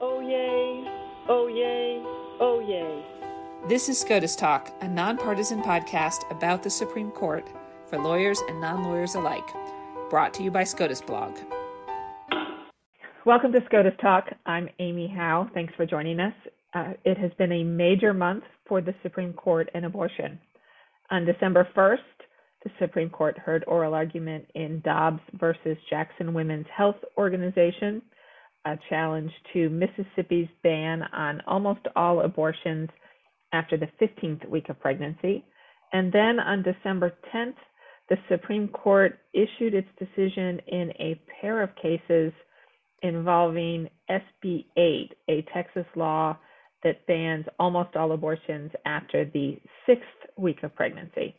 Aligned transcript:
Oh, 0.00 0.20
yay. 0.20 0.84
Oh, 1.28 1.48
yay. 1.48 2.00
Oh, 2.38 2.60
yay. 2.60 3.04
This 3.68 3.88
is 3.88 3.98
SCOTUS 3.98 4.36
Talk, 4.36 4.72
a 4.80 4.86
nonpartisan 4.86 5.60
podcast 5.60 6.30
about 6.30 6.62
the 6.62 6.70
Supreme 6.70 7.10
Court 7.10 7.50
for 7.88 7.98
lawyers 7.98 8.40
and 8.48 8.60
non 8.60 8.84
lawyers 8.84 9.16
alike, 9.16 9.48
brought 10.08 10.32
to 10.34 10.44
you 10.44 10.52
by 10.52 10.62
SCOTUS 10.62 11.00
Blog. 11.00 11.36
Welcome 13.26 13.50
to 13.50 13.60
SCOTUS 13.66 13.94
Talk. 14.00 14.26
I'm 14.46 14.68
Amy 14.78 15.08
Howe. 15.08 15.50
Thanks 15.52 15.74
for 15.74 15.84
joining 15.84 16.20
us. 16.20 16.34
Uh, 16.74 16.92
it 17.04 17.18
has 17.18 17.32
been 17.36 17.50
a 17.50 17.64
major 17.64 18.14
month 18.14 18.44
for 18.68 18.80
the 18.80 18.94
Supreme 19.02 19.32
Court 19.32 19.68
and 19.74 19.84
abortion. 19.84 20.38
On 21.10 21.24
December 21.24 21.66
1st, 21.76 21.98
the 22.62 22.70
Supreme 22.78 23.10
Court 23.10 23.36
heard 23.36 23.64
oral 23.66 23.94
argument 23.94 24.46
in 24.54 24.80
Dobbs 24.84 25.22
versus 25.40 25.76
Jackson 25.90 26.34
Women's 26.34 26.66
Health 26.72 27.02
Organization 27.16 28.00
a 28.68 28.78
challenge 28.88 29.30
to 29.52 29.68
Mississippi's 29.68 30.48
ban 30.62 31.02
on 31.12 31.42
almost 31.46 31.80
all 31.96 32.20
abortions 32.20 32.88
after 33.52 33.76
the 33.76 33.88
15th 34.00 34.48
week 34.48 34.68
of 34.68 34.78
pregnancy. 34.80 35.44
And 35.92 36.12
then 36.12 36.38
on 36.38 36.62
December 36.62 37.14
10th, 37.34 37.56
the 38.08 38.16
Supreme 38.28 38.68
Court 38.68 39.18
issued 39.32 39.74
its 39.74 39.88
decision 39.98 40.60
in 40.66 40.90
a 40.98 41.20
pair 41.40 41.62
of 41.62 41.70
cases 41.76 42.32
involving 43.02 43.88
SB 44.10 44.64
8, 44.76 45.12
a 45.28 45.42
Texas 45.54 45.86
law 45.94 46.36
that 46.82 47.06
bans 47.06 47.46
almost 47.58 47.96
all 47.96 48.12
abortions 48.12 48.70
after 48.86 49.24
the 49.24 49.58
sixth 49.86 50.04
week 50.36 50.62
of 50.62 50.74
pregnancy. 50.74 51.34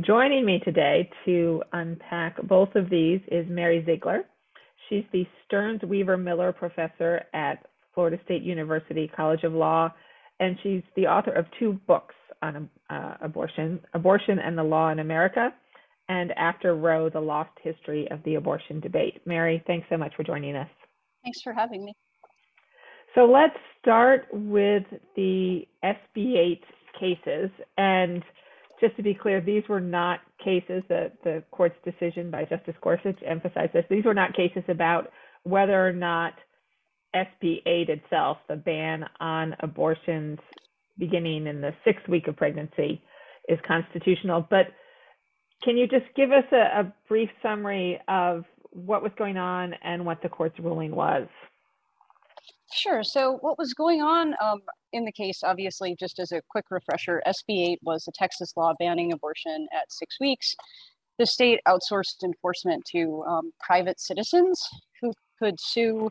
Joining 0.00 0.44
me 0.44 0.60
today 0.64 1.08
to 1.24 1.62
unpack 1.72 2.40
both 2.42 2.74
of 2.74 2.90
these 2.90 3.20
is 3.28 3.46
Mary 3.48 3.82
Ziegler. 3.86 4.24
She's 4.88 5.04
the 5.12 5.26
Stearns 5.44 5.82
Weaver 5.82 6.16
Miller 6.16 6.52
Professor 6.52 7.24
at 7.34 7.66
Florida 7.94 8.18
State 8.24 8.42
University 8.42 9.10
College 9.14 9.42
of 9.42 9.52
Law, 9.52 9.92
and 10.40 10.56
she's 10.62 10.82
the 10.96 11.06
author 11.06 11.32
of 11.32 11.46
two 11.58 11.80
books 11.86 12.14
on 12.42 12.68
uh, 12.90 13.14
abortion 13.20 13.80
Abortion 13.94 14.38
and 14.38 14.56
the 14.56 14.62
Law 14.62 14.90
in 14.90 14.98
America, 14.98 15.52
and 16.08 16.32
After 16.32 16.76
Roe, 16.76 17.08
The 17.08 17.20
Lost 17.20 17.50
History 17.62 18.08
of 18.10 18.22
the 18.24 18.34
Abortion 18.34 18.80
Debate. 18.80 19.20
Mary, 19.26 19.62
thanks 19.66 19.86
so 19.88 19.96
much 19.96 20.14
for 20.14 20.22
joining 20.22 20.56
us. 20.56 20.68
Thanks 21.24 21.40
for 21.42 21.52
having 21.52 21.84
me. 21.84 21.94
So 23.14 23.24
let's 23.24 23.56
start 23.80 24.26
with 24.30 24.84
the 25.16 25.66
SB 25.82 26.36
8 26.36 26.64
cases. 27.00 27.50
And 27.78 28.22
just 28.80 28.96
to 28.96 29.02
be 29.02 29.14
clear, 29.14 29.40
these 29.40 29.62
were 29.68 29.80
not 29.80 30.20
cases 30.42 30.82
that 30.88 31.12
the 31.24 31.42
court's 31.50 31.76
decision 31.84 32.30
by 32.30 32.44
Justice 32.44 32.74
Gorsuch 32.82 33.18
emphasized 33.24 33.72
this. 33.72 33.84
These 33.88 34.04
were 34.04 34.14
not 34.14 34.34
cases 34.34 34.62
about 34.68 35.10
whether 35.44 35.86
or 35.86 35.92
not 35.92 36.34
SB 37.14 37.62
8 37.66 37.88
itself, 37.88 38.38
the 38.48 38.56
ban 38.56 39.04
on 39.20 39.54
abortions 39.60 40.38
beginning 40.98 41.46
in 41.46 41.60
the 41.60 41.72
sixth 41.84 42.08
week 42.08 42.26
of 42.28 42.36
pregnancy, 42.36 43.02
is 43.48 43.58
constitutional. 43.66 44.46
But 44.48 44.66
can 45.62 45.76
you 45.76 45.86
just 45.86 46.06
give 46.14 46.32
us 46.32 46.44
a, 46.52 46.80
a 46.80 46.94
brief 47.08 47.30
summary 47.42 48.00
of 48.08 48.44
what 48.70 49.02
was 49.02 49.12
going 49.16 49.36
on 49.36 49.74
and 49.82 50.04
what 50.04 50.22
the 50.22 50.28
court's 50.28 50.58
ruling 50.58 50.94
was? 50.94 51.26
Sure. 52.72 53.02
So, 53.04 53.38
what 53.42 53.58
was 53.58 53.74
going 53.74 54.02
on 54.02 54.34
um, 54.42 54.60
in 54.92 55.04
the 55.04 55.12
case, 55.12 55.42
obviously, 55.44 55.94
just 55.98 56.18
as 56.18 56.32
a 56.32 56.42
quick 56.50 56.64
refresher, 56.70 57.22
SB 57.26 57.72
8 57.72 57.78
was 57.82 58.06
a 58.08 58.12
Texas 58.12 58.52
law 58.56 58.72
banning 58.78 59.12
abortion 59.12 59.68
at 59.72 59.92
six 59.92 60.16
weeks. 60.20 60.54
The 61.18 61.26
state 61.26 61.60
outsourced 61.66 62.22
enforcement 62.24 62.84
to 62.92 63.24
um, 63.26 63.52
private 63.60 64.00
citizens 64.00 64.60
who 65.00 65.12
could 65.38 65.60
sue 65.60 66.10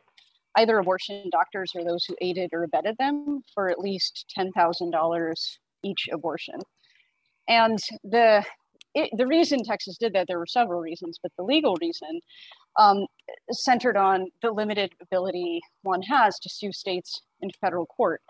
either 0.58 0.78
abortion 0.78 1.30
doctors 1.32 1.72
or 1.76 1.84
those 1.84 2.06
who 2.06 2.16
aided 2.22 2.52
or 2.54 2.64
abetted 2.64 2.96
them 2.98 3.42
for 3.54 3.70
at 3.70 3.80
least 3.80 4.26
$10,000 4.38 5.34
each 5.84 6.10
abortion. 6.12 6.60
And 7.48 7.80
the 8.04 8.44
it, 8.96 9.10
the 9.18 9.28
reason 9.28 9.62
Texas 9.62 9.98
did 9.98 10.14
that, 10.14 10.28
there 10.28 10.40
were 10.40 10.48
several 10.48 10.80
reasons, 10.80 11.20
but 11.22 11.32
the 11.38 11.44
legal 11.44 11.76
reason 11.82 12.22
um, 12.78 13.06
centered 13.52 13.98
on 13.98 14.28
the 14.42 14.52
limited 14.52 14.94
ability 15.02 15.62
one 15.84 16.02
has 16.04 16.40
to 16.40 16.50
sue 16.50 16.72
states 16.72 17.22
in 17.42 17.50
federal 17.62 17.86
court. 17.86 18.22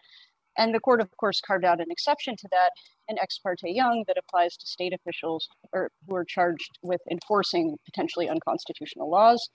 And 0.57 0.73
the 0.73 0.79
court, 0.79 1.01
of 1.01 1.09
course, 1.17 1.41
carved 1.45 1.65
out 1.65 1.81
an 1.81 1.91
exception 1.91 2.35
to 2.37 2.47
that 2.51 2.71
in 3.07 3.19
Ex 3.19 3.37
parte 3.39 3.69
Young 3.69 4.05
that 4.07 4.17
applies 4.17 4.55
to 4.57 4.65
state 4.65 4.93
officials 4.93 5.47
or 5.73 5.91
who 6.07 6.15
are 6.15 6.25
charged 6.25 6.79
with 6.81 7.01
enforcing 7.11 7.75
potentially 7.85 8.29
unconstitutional 8.29 9.09
laws. 9.09 9.49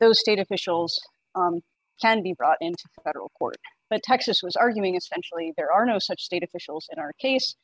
Those 0.00 0.18
state 0.18 0.40
officials 0.40 1.00
um, 1.34 1.60
can 2.00 2.22
be 2.22 2.34
brought 2.36 2.58
into 2.60 2.82
federal 3.04 3.30
court. 3.38 3.56
But 3.90 4.02
Texas 4.02 4.40
was 4.42 4.56
arguing 4.56 4.96
essentially 4.96 5.52
there 5.56 5.72
are 5.72 5.86
no 5.86 5.98
such 6.00 6.22
state 6.22 6.42
officials 6.42 6.88
in 6.92 6.98
our 6.98 7.12
case. 7.20 7.54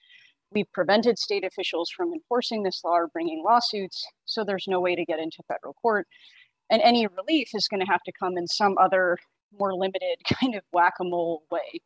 We've 0.53 0.71
prevented 0.73 1.19
state 1.19 1.45
officials 1.45 1.91
from 1.97 2.13
enforcing 2.13 2.63
this 2.63 2.83
law 2.85 2.97
or 2.97 3.09
bringing 3.09 3.43
lawsuits, 3.45 4.05
so 4.27 4.45
there's 4.45 4.67
no 4.69 4.81
way 4.81 4.97
to 4.97 5.05
get 5.05 5.21
into 5.21 5.43
federal 5.47 5.75
court. 5.75 6.07
And 6.71 6.81
any 6.83 7.07
relief 7.07 7.49
is 7.55 7.69
going 7.69 7.81
to 7.81 7.91
have 7.91 8.03
to 8.05 8.13
come 8.19 8.37
in 8.37 8.47
some 8.47 8.77
other 8.79 9.19
more 9.59 9.75
limited 9.75 10.19
kind 10.41 10.55
of 10.55 10.63
whack 10.73 10.95
a 11.01 11.05
mole 11.05 11.43
way. 11.51 11.81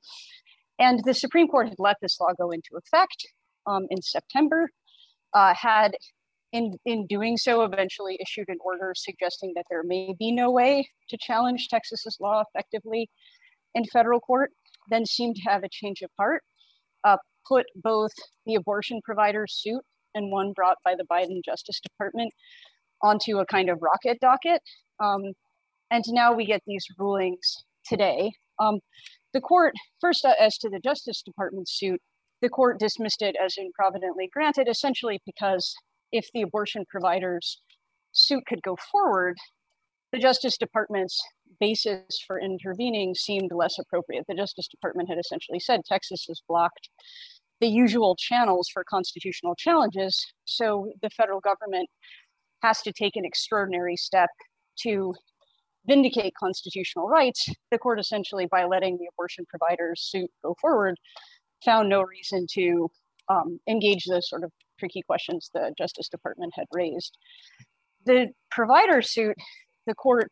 And 0.79 1.03
the 1.05 1.15
Supreme 1.15 1.49
Court 1.49 1.69
had 1.69 1.79
let 1.79 1.97
this 2.03 2.19
law 2.21 2.33
go 2.37 2.51
into 2.51 2.77
effect 2.77 3.27
um, 3.67 3.87
in 3.91 4.03
September, 4.03 4.71
uh, 5.33 5.55
had 5.55 5.93
in, 6.53 6.79
in 6.85 7.07
doing 7.07 7.37
so 7.37 7.63
eventually 7.63 8.19
issued 8.21 8.49
an 8.49 8.59
order 8.65 8.93
suggesting 8.97 9.53
that 9.57 9.65
there 9.71 9.83
may 9.83 10.15
be 10.19 10.31
no 10.31 10.51
way 10.51 10.89
to 11.09 11.19
challenge 11.21 11.69
Texas's 11.69 12.19
law 12.21 12.43
effectively 12.49 13.11
in 13.75 13.85
federal 13.87 14.21
court, 14.21 14.51
then 14.89 15.05
seemed 15.05 15.37
to 15.37 15.43
have 15.43 15.65
a 15.65 15.69
change 15.69 16.03
of 16.03 16.11
heart, 16.17 16.43
uh, 17.03 17.17
put 17.49 17.67
both 17.75 18.13
the 18.47 18.55
abortion 18.55 19.01
provider 19.05 19.47
suit 19.49 19.83
and 20.15 20.31
one 20.31 20.53
brought 20.53 20.79
by 20.85 20.95
the 20.95 21.05
Biden 21.11 21.45
Justice 21.45 21.81
Department 21.81 22.33
onto 23.05 23.39
a 23.39 23.47
kind 23.47 23.69
of 23.69 23.79
rocket 23.83 24.19
docket. 24.21 24.61
Um, 24.99 25.23
and 25.91 26.03
now 26.09 26.33
we 26.33 26.47
get 26.47 26.63
these 26.67 26.87
rulings 26.99 27.65
today. 27.87 28.33
Um, 28.59 28.81
the 29.35 29.41
court, 29.41 29.75
first, 30.01 30.25
uh, 30.25 30.33
as 30.41 30.57
to 30.59 30.71
the 30.71 30.81
Justice 30.81 31.23
Department 31.23 31.69
suit, 31.69 32.01
the 32.41 32.49
court 32.49 32.81
dismissed 32.81 33.23
it 33.23 33.37
as 33.45 33.57
improvidently 33.59 34.29
granted, 34.33 34.69
essentially 34.69 35.21
because 35.27 35.75
if 36.13 36.27
the 36.33 36.43
abortion 36.43 36.85
provider's 36.89 37.61
suit 38.13 38.45
could 38.47 38.63
go 38.63 38.77
forward, 38.91 39.37
the 40.13 40.19
Justice 40.19 40.57
Department's 40.57 41.21
basis 41.61 42.05
for 42.27 42.41
intervening 42.41 43.15
seemed 43.15 43.51
less 43.53 43.79
appropriate. 43.79 44.25
The 44.29 44.35
Justice 44.35 44.69
Department 44.69 45.09
had 45.09 45.19
essentially 45.19 45.61
said 45.61 45.81
Texas 45.85 46.25
has 46.29 46.41
blocked 46.49 46.89
the 47.61 47.69
usual 47.69 48.17
channels 48.17 48.69
for 48.73 48.85
constitutional 48.89 49.55
challenges, 49.57 50.25
so 50.45 50.93
the 51.03 51.11
federal 51.11 51.41
government 51.41 51.89
has 52.65 52.81
to 52.81 52.93
take 52.93 53.17
an 53.17 53.25
extraordinary 53.27 53.97
step 53.97 54.31
to 54.81 55.15
vindicate 55.87 56.33
constitutional 56.41 57.09
rights, 57.09 57.47
the 57.71 57.79
court 57.79 58.01
essentially, 58.01 58.47
by 58.47 58.65
letting 58.65 58.97
the 58.97 59.07
abortion 59.13 59.45
provider's 59.49 60.01
suit 60.01 60.31
go 60.43 60.57
forward, 60.61 60.97
found 61.63 61.89
no 61.89 62.03
reason 62.03 62.47
to 62.51 62.89
um, 63.29 63.61
engage 63.69 64.05
the 64.07 64.23
sort 64.23 64.45
of 64.45 64.51
tricky 64.79 65.03
questions 65.03 65.51
the 65.53 65.73
Justice 65.77 66.09
Department 66.09 66.53
had 66.57 66.67
raised. 66.73 67.17
The 68.07 68.29
provider 68.51 69.03
suit, 69.03 69.37
the 69.87 69.95
court 69.95 70.31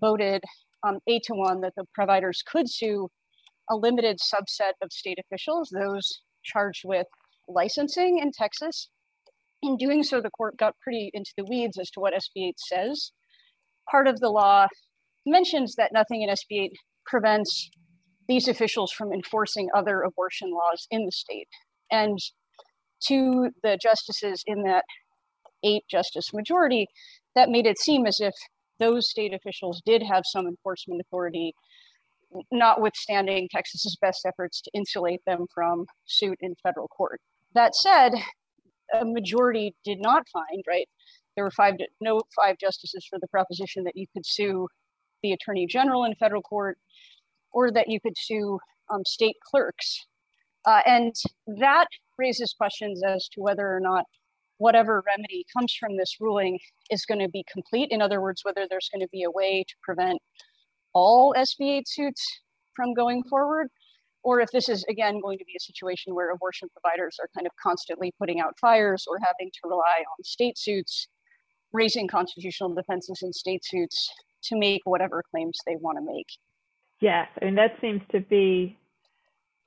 voted 0.00 0.42
um, 0.86 0.98
eight 1.06 1.22
to 1.24 1.34
one 1.34 1.60
that 1.60 1.74
the 1.76 1.84
providers 1.94 2.42
could 2.44 2.68
sue 2.68 3.08
a 3.70 3.76
limited 3.76 4.18
subset 4.18 4.72
of 4.82 4.92
state 4.92 5.18
officials, 5.18 5.70
those 5.70 6.22
charged 6.44 6.82
with 6.84 7.06
licensing 7.48 8.18
in 8.18 8.32
Texas. 8.32 8.88
In 9.62 9.76
doing 9.76 10.02
so, 10.02 10.20
the 10.20 10.30
court 10.30 10.56
got 10.56 10.76
pretty 10.82 11.10
into 11.12 11.32
the 11.36 11.44
weeds 11.44 11.78
as 11.78 11.90
to 11.90 12.00
what 12.00 12.14
SB 12.14 12.48
8 12.48 12.54
says. 12.58 13.12
Part 13.90 14.06
of 14.06 14.20
the 14.20 14.30
law 14.30 14.66
mentions 15.26 15.74
that 15.76 15.92
nothing 15.92 16.22
in 16.22 16.30
SB 16.30 16.64
8 16.64 16.72
prevents 17.06 17.70
these 18.28 18.46
officials 18.46 18.92
from 18.92 19.12
enforcing 19.12 19.68
other 19.74 20.02
abortion 20.02 20.50
laws 20.52 20.86
in 20.90 21.06
the 21.06 21.12
state. 21.12 21.48
And 21.90 22.18
to 23.06 23.50
the 23.62 23.78
justices 23.80 24.42
in 24.46 24.62
that 24.64 24.84
eight 25.64 25.84
justice 25.90 26.32
majority, 26.32 26.86
that 27.34 27.48
made 27.48 27.66
it 27.66 27.78
seem 27.78 28.06
as 28.06 28.18
if 28.20 28.34
those 28.78 29.10
state 29.10 29.32
officials 29.34 29.82
did 29.84 30.02
have 30.02 30.22
some 30.26 30.46
enforcement 30.46 31.00
authority, 31.00 31.52
notwithstanding 32.52 33.48
Texas's 33.50 33.96
best 34.00 34.20
efforts 34.26 34.60
to 34.62 34.70
insulate 34.74 35.20
them 35.26 35.46
from 35.52 35.86
suit 36.04 36.38
in 36.40 36.54
federal 36.62 36.88
court. 36.88 37.20
That 37.54 37.74
said, 37.74 38.12
a 38.92 39.04
majority 39.04 39.74
did 39.84 40.00
not 40.00 40.28
find, 40.32 40.64
right? 40.66 40.88
There 41.34 41.44
were 41.44 41.50
five, 41.50 41.74
no 42.00 42.20
five 42.34 42.56
justices 42.58 43.06
for 43.08 43.18
the 43.20 43.28
proposition 43.28 43.84
that 43.84 43.96
you 43.96 44.06
could 44.12 44.26
sue 44.26 44.68
the 45.22 45.32
attorney 45.32 45.66
general 45.66 46.04
in 46.04 46.14
federal 46.14 46.42
court 46.42 46.78
or 47.52 47.70
that 47.72 47.88
you 47.88 48.00
could 48.00 48.16
sue 48.16 48.58
um, 48.90 49.02
state 49.04 49.36
clerks. 49.44 50.06
Uh, 50.64 50.80
and 50.86 51.14
that 51.46 51.86
raises 52.18 52.52
questions 52.52 53.02
as 53.04 53.28
to 53.32 53.40
whether 53.40 53.66
or 53.72 53.80
not 53.80 54.04
whatever 54.58 55.02
remedy 55.06 55.46
comes 55.56 55.74
from 55.78 55.96
this 55.96 56.16
ruling 56.20 56.58
is 56.90 57.04
going 57.04 57.20
to 57.20 57.28
be 57.28 57.44
complete. 57.50 57.88
In 57.90 58.02
other 58.02 58.20
words, 58.20 58.40
whether 58.44 58.66
there's 58.68 58.88
going 58.92 59.02
to 59.02 59.08
be 59.10 59.22
a 59.22 59.30
way 59.30 59.64
to 59.66 59.74
prevent 59.82 60.18
all 60.92 61.34
SB 61.36 61.78
8 61.78 61.88
suits 61.88 62.40
from 62.74 62.92
going 62.92 63.22
forward, 63.24 63.68
or 64.28 64.40
if 64.40 64.50
this 64.50 64.68
is 64.68 64.84
again 64.90 65.20
going 65.22 65.38
to 65.38 65.44
be 65.46 65.54
a 65.56 65.60
situation 65.60 66.14
where 66.14 66.30
abortion 66.32 66.68
providers 66.68 67.16
are 67.18 67.30
kind 67.34 67.46
of 67.46 67.52
constantly 67.56 68.12
putting 68.18 68.40
out 68.40 68.58
fires 68.60 69.06
or 69.08 69.18
having 69.18 69.50
to 69.50 69.60
rely 69.64 70.04
on 70.18 70.22
state 70.22 70.58
suits, 70.58 71.08
raising 71.72 72.06
constitutional 72.06 72.74
defenses 72.74 73.20
in 73.22 73.32
state 73.32 73.64
suits 73.64 74.10
to 74.42 74.58
make 74.58 74.82
whatever 74.84 75.24
claims 75.30 75.58
they 75.66 75.76
want 75.76 75.96
to 75.96 76.04
make. 76.04 76.26
Yes, 77.00 77.26
I 77.40 77.46
mean 77.46 77.54
that 77.54 77.72
seems 77.80 78.02
to 78.12 78.20
be 78.20 78.76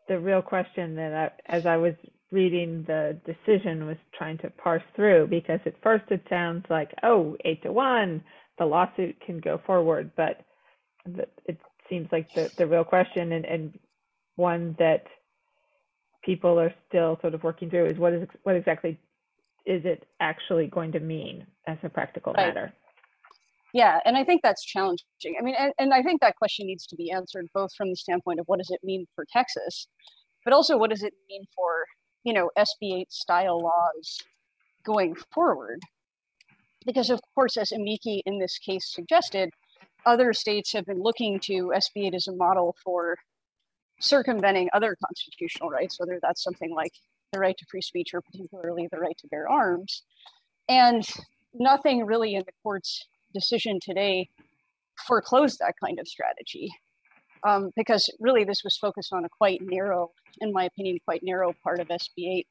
the 0.07 0.19
real 0.19 0.43
question 0.43 0.95
that 0.95 1.11
I, 1.11 1.55
as 1.57 1.65
I 1.65 1.77
was 1.77 1.95
reading 2.31 2.83
the 2.85 3.17
decision 3.25 3.87
was 3.87 3.97
trying 4.15 4.37
to 4.37 4.49
parse 4.51 4.83
through 4.95 5.25
because 5.27 5.59
at 5.65 5.73
first 5.81 6.05
it 6.11 6.21
sounds 6.29 6.65
like 6.69 6.91
oh 7.03 7.35
eight 7.45 7.63
to 7.63 7.71
one 7.71 8.23
the 8.59 8.65
lawsuit 8.65 9.19
can 9.25 9.39
go 9.39 9.59
forward 9.65 10.11
but 10.15 10.45
the, 11.05 11.27
it 11.45 11.57
seems 11.89 12.07
like 12.11 12.33
the, 12.33 12.49
the 12.57 12.65
real 12.65 12.85
question 12.85 13.33
and, 13.33 13.43
and 13.43 13.77
one 14.35 14.75
that 14.79 15.05
people 16.23 16.59
are 16.59 16.73
still 16.87 17.17
sort 17.21 17.33
of 17.33 17.43
working 17.43 17.69
through 17.69 17.85
is 17.85 17.97
what 17.97 18.13
is 18.13 18.27
what 18.43 18.55
exactly 18.55 18.97
is 19.65 19.83
it 19.85 20.07
actually 20.19 20.67
going 20.67 20.91
to 20.91 20.99
mean 20.99 21.45
as 21.67 21.77
a 21.83 21.89
practical 21.89 22.33
right. 22.33 22.47
matter? 22.47 22.73
Yeah 23.73 23.99
and 24.05 24.17
i 24.17 24.23
think 24.23 24.41
that's 24.41 24.65
challenging. 24.65 25.35
I 25.39 25.43
mean 25.43 25.55
and, 25.57 25.73
and 25.79 25.93
i 25.93 26.01
think 26.03 26.21
that 26.21 26.35
question 26.35 26.67
needs 26.67 26.85
to 26.87 26.95
be 26.95 27.11
answered 27.11 27.47
both 27.53 27.73
from 27.75 27.89
the 27.89 27.95
standpoint 27.95 28.39
of 28.39 28.47
what 28.47 28.59
does 28.59 28.69
it 28.69 28.81
mean 28.83 29.05
for 29.15 29.25
texas 29.31 29.87
but 30.43 30.53
also 30.53 30.77
what 30.77 30.89
does 30.89 31.03
it 31.03 31.13
mean 31.29 31.43
for 31.55 31.85
you 32.23 32.33
know 32.33 32.49
sb8 32.57 33.05
style 33.09 33.59
laws 33.59 34.19
going 34.83 35.15
forward? 35.33 35.79
Because 36.85 37.09
of 37.09 37.19
course 37.35 37.57
as 37.57 37.71
amici 37.71 38.23
in 38.25 38.39
this 38.39 38.57
case 38.57 38.91
suggested 38.91 39.51
other 40.05 40.33
states 40.33 40.73
have 40.73 40.85
been 40.85 41.01
looking 41.01 41.39
to 41.39 41.71
sb8 41.75 42.15
as 42.15 42.27
a 42.27 42.35
model 42.35 42.75
for 42.83 43.17
circumventing 44.01 44.69
other 44.73 44.97
constitutional 45.05 45.69
rights 45.69 45.99
whether 45.99 46.19
that's 46.21 46.43
something 46.43 46.73
like 46.73 46.91
the 47.31 47.39
right 47.39 47.57
to 47.57 47.65
free 47.69 47.81
speech 47.81 48.09
or 48.13 48.21
particularly 48.21 48.87
the 48.91 48.99
right 48.99 49.17
to 49.17 49.27
bear 49.27 49.47
arms 49.49 50.03
and 50.67 51.07
nothing 51.53 52.05
really 52.05 52.35
in 52.35 52.43
the 52.45 52.53
court's 52.63 53.05
decision 53.33 53.79
today 53.81 54.27
foreclosed 55.07 55.59
that 55.59 55.73
kind 55.81 55.99
of 55.99 56.07
strategy 56.07 56.71
um, 57.43 57.71
because 57.75 58.09
really 58.19 58.43
this 58.43 58.63
was 58.63 58.77
focused 58.77 59.13
on 59.13 59.25
a 59.25 59.29
quite 59.29 59.61
narrow, 59.61 60.11
in 60.39 60.53
my 60.53 60.65
opinion, 60.65 60.97
quite 61.05 61.21
narrow 61.23 61.53
part 61.63 61.79
of 61.79 61.87
SB8 61.87 62.45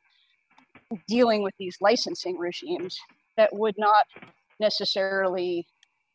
dealing 1.06 1.42
with 1.42 1.54
these 1.58 1.76
licensing 1.80 2.38
regimes 2.38 2.96
that 3.36 3.50
would 3.52 3.76
not 3.78 4.06
necessarily 4.58 5.66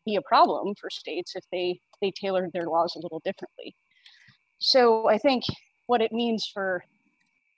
be 0.06 0.16
a 0.16 0.22
problem 0.22 0.76
for 0.80 0.90
states 0.90 1.34
if 1.36 1.44
they 1.52 1.80
they 2.02 2.12
tailored 2.12 2.52
their 2.54 2.66
laws 2.66 2.94
a 2.96 3.00
little 3.00 3.22
differently. 3.24 3.76
So 4.60 5.10
I 5.10 5.18
think 5.18 5.44
what 5.88 6.02
it 6.02 6.12
means 6.12 6.50
for 6.54 6.84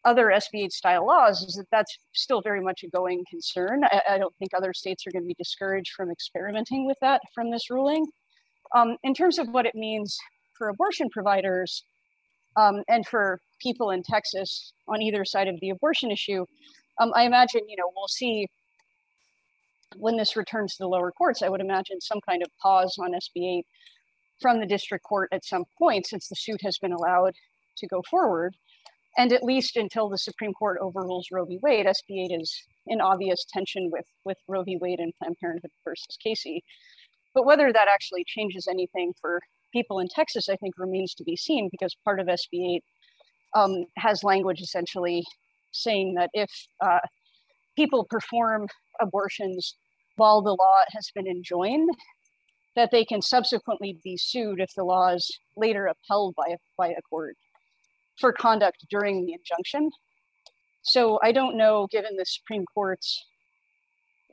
other 0.06 0.28
SB8 0.28 0.72
style 0.72 1.06
laws 1.06 1.42
is 1.44 1.56
that 1.56 1.68
that's 1.72 1.98
still 2.14 2.42
very 2.42 2.62
much 2.62 2.84
a 2.84 2.90
going 2.90 3.24
concern. 3.30 3.84
I, 3.86 4.02
I 4.12 4.18
don't 4.18 4.34
think 4.38 4.52
other 4.54 4.74
states 4.74 5.06
are 5.06 5.12
going 5.12 5.24
to 5.24 5.28
be 5.28 5.36
discouraged 5.38 5.92
from 5.96 6.10
experimenting 6.12 6.86
with 6.86 6.98
that 7.02 7.22
from 7.34 7.52
this 7.52 7.70
ruling. 7.70 8.06
Um, 8.76 8.98
in 9.04 9.14
terms 9.14 9.38
of 9.38 9.50
what 9.50 9.66
it 9.66 9.76
means 9.76 10.18
for 10.58 10.70
abortion 10.70 11.10
providers 11.10 11.84
um, 12.56 12.84
and 12.88 13.06
for 13.06 13.40
people 13.62 13.92
in 13.92 14.04
Texas 14.04 14.74
on 14.88 15.02
either 15.02 15.26
side 15.26 15.48
of 15.48 15.60
the 15.60 15.70
abortion 15.70 16.12
issue, 16.12 16.46
um, 17.00 17.12
I 17.16 17.24
imagine, 17.24 17.62
you 17.68 17.78
know, 17.78 17.92
we'll 17.96 18.08
see 18.08 18.48
when 19.98 20.18
this 20.18 20.36
returns 20.36 20.76
to 20.76 20.84
the 20.84 20.88
lower 20.88 21.12
courts, 21.12 21.42
I 21.42 21.50
would 21.50 21.62
imagine 21.62 22.02
some 22.02 22.20
kind 22.22 22.42
of 22.44 22.50
pause 22.62 22.98
on 23.00 23.14
SB8 23.14 23.64
from 24.42 24.60
the 24.60 24.66
district 24.66 25.04
court 25.04 25.30
at 25.32 25.46
some 25.46 25.66
point 25.78 26.08
since 26.08 26.28
the 26.28 26.36
suit 26.36 26.62
has 26.64 26.78
been 26.78 26.92
allowed 26.94 27.34
to 27.78 27.88
go 27.88 28.02
forward. 28.10 28.56
And 29.18 29.34
at 29.34 29.44
least 29.44 29.78
until 29.78 30.10
the 30.10 30.18
Supreme 30.18 30.54
Court 30.54 30.78
overrules 30.80 31.30
Roe 31.32 31.46
v. 31.46 31.58
Wade, 31.64 31.88
SB8 31.88 32.40
is 32.40 32.64
in 32.86 33.02
obvious 33.02 33.46
tension 33.52 33.90
with, 33.92 34.06
with 34.26 34.38
Roe 34.48 34.64
v. 34.64 34.78
Wade 34.80 35.00
and 35.00 35.12
Planned 35.18 35.38
Parenthood 35.40 35.72
versus 35.84 36.18
Casey. 36.24 36.64
But 37.34 37.46
whether 37.46 37.74
that 37.74 37.88
actually 37.88 38.24
changes 38.28 38.68
anything 38.68 39.14
for 39.20 39.42
people 39.74 40.00
in 40.00 40.08
Texas, 40.08 40.50
I 40.50 40.56
think 40.56 40.76
remains 40.78 41.16
to 41.16 41.24
be 41.24 41.36
seen 41.36 41.70
because 41.72 41.96
part 42.06 42.20
of 42.20 42.28
SB8 42.28 42.82
um, 43.56 43.86
has 43.98 44.24
language 44.24 44.62
essentially 44.62 45.24
saying 45.72 46.14
that 46.16 46.30
if 46.34 46.50
uh, 46.86 47.00
people 47.76 48.06
perform 48.10 48.68
abortions 49.02 49.76
while 50.16 50.42
the 50.42 50.52
law 50.52 50.82
has 50.92 51.10
been 51.14 51.28
enjoined, 51.28 51.90
that 52.78 52.92
they 52.92 53.04
can 53.04 53.24
subsequently 53.24 53.98
be 54.04 54.16
sued 54.16 54.62
if 54.62 54.70
the 54.76 54.84
law 54.84 55.10
is 55.10 55.40
later 55.58 55.88
upheld 55.88 56.36
by 56.36 56.56
by 56.78 56.90
a 56.90 57.02
court 57.10 57.36
for 58.20 58.32
conduct 58.32 58.86
during 58.90 59.26
the 59.26 59.34
injunction. 59.34 59.90
So 60.84 61.20
I 61.24 61.32
don't 61.32 61.58
know, 61.58 61.88
given 61.92 62.16
the 62.16 62.26
Supreme 62.26 62.66
Court's 62.74 63.26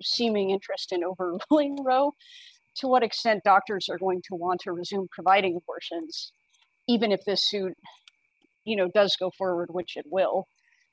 seeming 0.02 0.50
interest 0.50 0.93
in 0.93 1.02
overruling 1.50 1.82
Roe, 1.82 2.12
to 2.76 2.87
what 2.87 3.02
extent 3.02 3.43
doctors 3.44 3.88
are 3.88 3.99
going 3.99 4.20
to 4.29 4.35
want 4.35 4.61
to 4.61 4.73
resume 4.73 5.08
providing 5.11 5.56
abortions, 5.56 6.32
even 6.87 7.12
if 7.12 7.25
this 7.25 7.49
suit, 7.49 7.73
you 8.64 8.76
know, 8.76 8.88
does 8.94 9.17
go 9.19 9.31
forward, 9.38 9.70
which 9.70 9.96
it 9.96 10.05
will. 10.11 10.46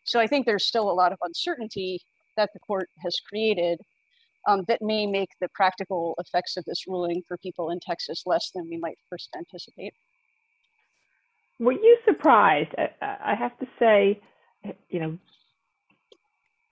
So 0.05 0.21
I 0.21 0.27
think 0.27 0.45
there's 0.45 0.65
still 0.65 0.89
a 0.89 0.93
lot 0.93 1.11
of 1.11 1.19
uncertainty 1.21 1.99
that 2.37 2.49
the 2.53 2.59
court 2.59 2.87
has 3.03 3.17
created 3.27 3.79
um, 4.47 4.63
that 4.67 4.81
may 4.81 5.05
make 5.05 5.29
the 5.39 5.47
practical 5.53 6.15
effects 6.19 6.57
of 6.57 6.65
this 6.65 6.85
ruling 6.87 7.21
for 7.27 7.37
people 7.37 7.69
in 7.69 7.79
Texas 7.79 8.23
less 8.25 8.51
than 8.53 8.67
we 8.69 8.77
might 8.77 8.97
first 9.09 9.29
anticipate. 9.35 9.93
Were 11.59 11.73
you 11.73 11.97
surprised? 12.05 12.69
I 13.01 13.35
have 13.35 13.57
to 13.59 13.67
say, 13.77 14.19
you 14.89 14.99
know, 14.99 15.17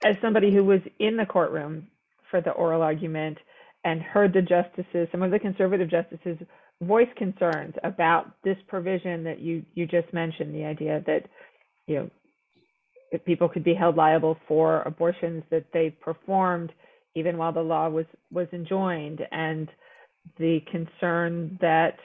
as 0.04 0.16
somebody 0.20 0.52
who 0.52 0.64
was 0.64 0.80
in 0.98 1.16
the 1.16 1.26
courtroom 1.26 1.86
for 2.30 2.40
the 2.40 2.50
oral 2.50 2.82
argument, 2.82 3.38
and 3.84 4.02
heard 4.02 4.32
the 4.32 4.42
justices, 4.42 5.08
some 5.10 5.22
of 5.22 5.30
the 5.30 5.38
conservative 5.38 5.90
justices, 5.90 6.38
voice 6.82 7.08
concerns 7.16 7.74
about 7.84 8.30
this 8.42 8.56
provision 8.68 9.24
that 9.24 9.40
you 9.40 9.64
you 9.74 9.86
just 9.86 10.12
mentioned, 10.12 10.54
the 10.54 10.64
idea 10.64 11.02
that 11.06 11.26
you 11.86 11.94
know 11.96 12.10
that 13.12 13.24
people 13.24 13.48
could 13.48 13.64
be 13.64 13.74
held 13.74 13.96
liable 13.96 14.36
for 14.46 14.82
abortions 14.82 15.42
that 15.50 15.64
they 15.72 15.90
performed 15.90 16.72
even 17.14 17.36
while 17.36 17.52
the 17.52 17.60
law 17.60 17.88
was 17.88 18.06
was 18.30 18.46
enjoined, 18.52 19.20
and 19.30 19.68
the 20.38 20.60
concern 20.70 21.58
that 21.60 21.96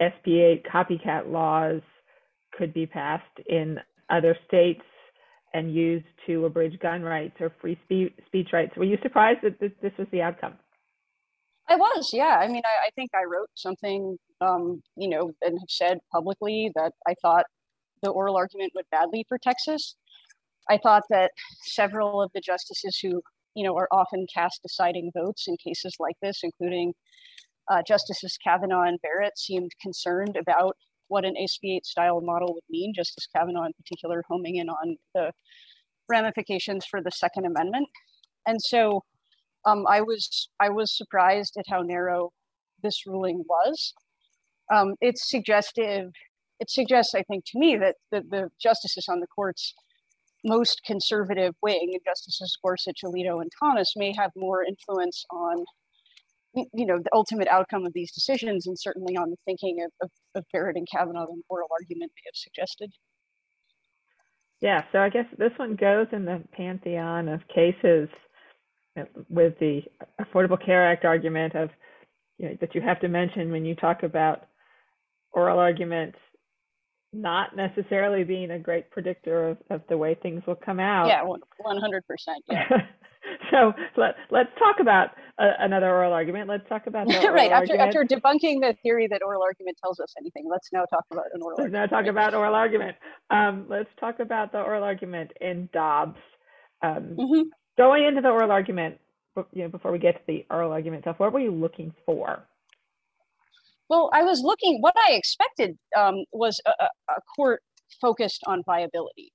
SB8 0.00 0.62
copycat 0.66 1.30
laws 1.30 1.80
could 2.56 2.72
be 2.72 2.86
passed 2.86 3.24
in 3.48 3.78
other 4.10 4.36
states 4.46 4.82
and 5.54 5.74
used 5.74 6.06
to 6.26 6.44
abridge 6.44 6.78
gun 6.80 7.02
rights 7.02 7.36
or 7.40 7.52
free 7.60 7.78
speech 7.86 8.48
rights. 8.52 8.76
Were 8.76 8.84
you 8.84 8.98
surprised 9.02 9.40
that 9.42 9.58
this, 9.60 9.72
this 9.82 9.92
was 9.98 10.06
the 10.12 10.22
outcome? 10.22 10.54
I 11.68 11.76
was, 11.76 12.10
yeah. 12.12 12.38
I 12.40 12.48
mean, 12.48 12.62
I, 12.64 12.86
I 12.86 12.90
think 12.94 13.10
I 13.14 13.24
wrote 13.24 13.50
something, 13.54 14.16
um, 14.40 14.82
you 14.96 15.08
know, 15.08 15.32
and 15.42 15.58
have 15.58 15.68
said 15.68 15.98
publicly 16.12 16.70
that 16.74 16.92
I 17.06 17.14
thought 17.20 17.44
the 18.02 18.10
oral 18.10 18.36
argument 18.36 18.72
went 18.74 18.88
badly 18.90 19.24
for 19.28 19.38
Texas. 19.38 19.96
I 20.70 20.78
thought 20.78 21.02
that 21.10 21.30
several 21.62 22.22
of 22.22 22.30
the 22.34 22.40
justices 22.40 22.98
who, 23.02 23.22
you 23.54 23.64
know, 23.64 23.76
are 23.76 23.88
often 23.90 24.26
cast 24.32 24.60
deciding 24.62 25.10
votes 25.16 25.46
in 25.46 25.56
cases 25.62 25.94
like 25.98 26.16
this, 26.22 26.40
including 26.42 26.92
uh, 27.70 27.82
Justices 27.86 28.38
Kavanaugh 28.42 28.82
and 28.82 28.98
Barrett, 29.02 29.38
seemed 29.38 29.72
concerned 29.82 30.36
about 30.36 30.76
what 31.08 31.24
an 31.24 31.34
SB8 31.34 31.84
style 31.84 32.20
model 32.20 32.54
would 32.54 32.64
mean. 32.70 32.92
Justice 32.94 33.26
Kavanaugh, 33.34 33.64
in 33.64 33.72
particular, 33.72 34.22
homing 34.28 34.56
in 34.56 34.68
on 34.68 34.96
the 35.14 35.32
ramifications 36.08 36.84
for 36.90 37.02
the 37.02 37.10
Second 37.10 37.46
Amendment. 37.46 37.88
And 38.46 38.58
so 38.62 39.02
um, 39.64 39.84
I 39.88 40.00
was 40.00 40.48
I 40.60 40.70
was 40.70 40.96
surprised 40.96 41.56
at 41.58 41.66
how 41.68 41.82
narrow 41.82 42.30
this 42.82 43.06
ruling 43.06 43.44
was. 43.48 43.94
Um, 44.72 44.94
it's 45.00 45.28
suggestive. 45.28 46.10
It 46.60 46.70
suggests, 46.70 47.14
I 47.14 47.22
think, 47.22 47.44
to 47.46 47.58
me 47.58 47.76
that 47.76 47.96
the, 48.10 48.22
the 48.28 48.48
justices 48.60 49.06
on 49.08 49.20
the 49.20 49.26
court's 49.26 49.74
most 50.48 50.82
conservative 50.84 51.54
wing, 51.62 51.98
Justices 52.04 52.56
Gorsuch, 52.62 53.00
Alito, 53.04 53.40
and 53.40 53.50
Thomas, 53.62 53.94
may 53.96 54.12
have 54.16 54.30
more 54.36 54.64
influence 54.64 55.24
on, 55.30 55.64
you 56.54 56.86
know, 56.86 56.98
the 56.98 57.10
ultimate 57.12 57.48
outcome 57.48 57.84
of 57.86 57.92
these 57.92 58.12
decisions, 58.12 58.66
and 58.66 58.78
certainly 58.78 59.16
on 59.16 59.30
the 59.30 59.36
thinking 59.44 59.84
of, 59.84 59.92
of, 60.02 60.10
of 60.34 60.44
Barrett 60.52 60.76
and 60.76 60.88
Kavanaugh 60.90 61.26
than 61.26 61.42
oral 61.48 61.68
argument 61.72 62.12
may 62.16 62.22
have 62.26 62.34
suggested. 62.34 62.90
Yeah, 64.60 64.82
so 64.90 64.98
I 64.98 65.08
guess 65.08 65.26
this 65.38 65.52
one 65.56 65.76
goes 65.76 66.08
in 66.12 66.24
the 66.24 66.42
pantheon 66.52 67.28
of 67.28 67.40
cases 67.46 68.08
uh, 68.98 69.04
with 69.28 69.56
the 69.60 69.82
Affordable 70.20 70.64
Care 70.64 70.90
Act 70.90 71.04
argument 71.04 71.54
of 71.54 71.70
you 72.38 72.48
know, 72.48 72.56
that 72.60 72.74
you 72.74 72.80
have 72.80 73.00
to 73.00 73.08
mention 73.08 73.52
when 73.52 73.64
you 73.64 73.74
talk 73.74 74.02
about 74.02 74.46
oral 75.32 75.58
arguments 75.58 76.18
not 77.12 77.56
necessarily 77.56 78.24
being 78.24 78.50
a 78.50 78.58
great 78.58 78.90
predictor 78.90 79.48
of, 79.50 79.58
of 79.70 79.82
the 79.88 79.96
way 79.96 80.14
things 80.14 80.42
will 80.46 80.54
come 80.56 80.80
out. 80.80 81.08
Yeah, 81.08 81.24
100%. 81.24 82.00
Yeah. 82.48 82.68
so 83.50 83.72
let, 83.96 84.14
let's 84.30 84.50
talk 84.58 84.76
about 84.80 85.10
uh, 85.38 85.52
another 85.58 85.88
oral 85.88 86.12
argument. 86.12 86.48
Let's 86.48 86.68
talk 86.68 86.86
about 86.86 87.06
the 87.06 87.14
right 87.32 87.50
after 87.50 87.78
argument. 87.78 87.80
after 87.80 88.04
debunking 88.04 88.60
the 88.60 88.74
theory 88.82 89.06
that 89.08 89.22
oral 89.22 89.42
argument 89.42 89.78
tells 89.82 90.00
us 90.00 90.12
anything. 90.18 90.46
Let's 90.50 90.68
now 90.72 90.84
talk 90.84 91.04
about 91.10 91.26
an 91.32 91.42
oral. 91.42 91.56
Let's 91.58 91.66
argument. 91.66 91.90
now 91.90 91.98
talk 91.98 92.06
about 92.08 92.34
oral 92.34 92.54
argument. 92.54 92.96
Um, 93.30 93.66
let's 93.68 93.90
talk 93.98 94.20
about 94.20 94.52
the 94.52 94.60
oral 94.60 94.84
argument 94.84 95.32
in 95.40 95.68
Dobbs. 95.72 96.18
Um, 96.82 97.16
Mhm. 97.18 97.44
Going 97.76 98.04
into 98.04 98.20
the 98.20 98.28
oral 98.28 98.50
argument, 98.50 98.98
you 99.52 99.62
know, 99.62 99.68
before 99.68 99.92
we 99.92 99.98
get 99.98 100.14
to 100.16 100.20
the 100.26 100.44
oral 100.50 100.72
argument 100.72 101.00
itself, 101.00 101.20
what 101.20 101.32
were 101.32 101.38
you 101.40 101.52
looking 101.52 101.94
for? 102.04 102.42
Well, 103.88 104.10
I 104.12 104.22
was 104.22 104.42
looking. 104.42 104.80
What 104.80 104.94
I 105.08 105.12
expected 105.12 105.78
um, 105.96 106.24
was 106.32 106.60
a, 106.66 106.72
a, 107.10 107.20
court 107.36 107.62
focused 108.00 108.42
on 108.46 108.62
viability. 108.66 109.32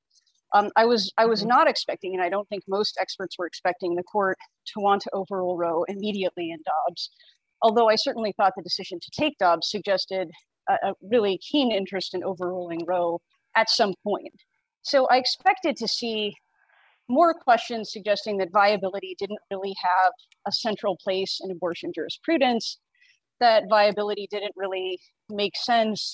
Um, 0.54 0.70
I 0.76 0.86
was 0.86 1.12
I 1.18 1.26
was 1.26 1.44
Mhm. 1.44 1.48
not 1.48 1.68
expecting, 1.68 2.14
and 2.14 2.24
I 2.24 2.30
don't 2.30 2.48
think 2.50 2.64
most 2.68 2.98
experts 3.00 3.38
were 3.38 3.48
expecting 3.48 3.96
the 3.96 4.04
court 4.04 4.38
to 4.68 4.80
want 4.80 5.02
to 5.04 5.10
overrule 5.14 5.58
Roe 5.58 5.84
immediately 5.86 6.52
in 6.52 6.60
Dobbs. 6.64 7.10
Although 7.62 7.90
I 7.90 7.96
certainly 7.96 8.34
thought 8.34 8.54
the 8.56 8.62
decision 8.62 9.00
to 9.00 9.12
take 9.20 9.38
Dobbs 9.40 9.70
suggested 9.72 10.30
a, 10.70 10.74
a 10.90 10.94
really 11.02 11.40
keen 11.40 11.72
interest 11.72 12.14
in 12.14 12.24
overruling 12.24 12.86
Roe 12.86 13.22
at 13.56 13.70
some 13.70 13.96
point. 14.04 14.34
So 14.84 15.08
I 15.08 15.18
expected 15.18 15.78
to 15.78 15.88
see 15.88 16.36
more 17.10 17.34
questions 17.34 17.92
suggesting 17.92 18.38
that 18.38 18.52
viability 18.52 19.16
didn't 19.18 19.40
really 19.52 19.76
have 19.82 20.12
a 20.48 20.52
central 20.52 20.98
place 20.98 21.40
in 21.44 21.52
abortion 21.52 21.92
jurisprudence, 21.94 22.80
that 23.44 23.66
viability 23.68 24.26
didn't 24.32 24.54
really 24.56 24.98
make 25.30 25.52
sense 25.58 26.14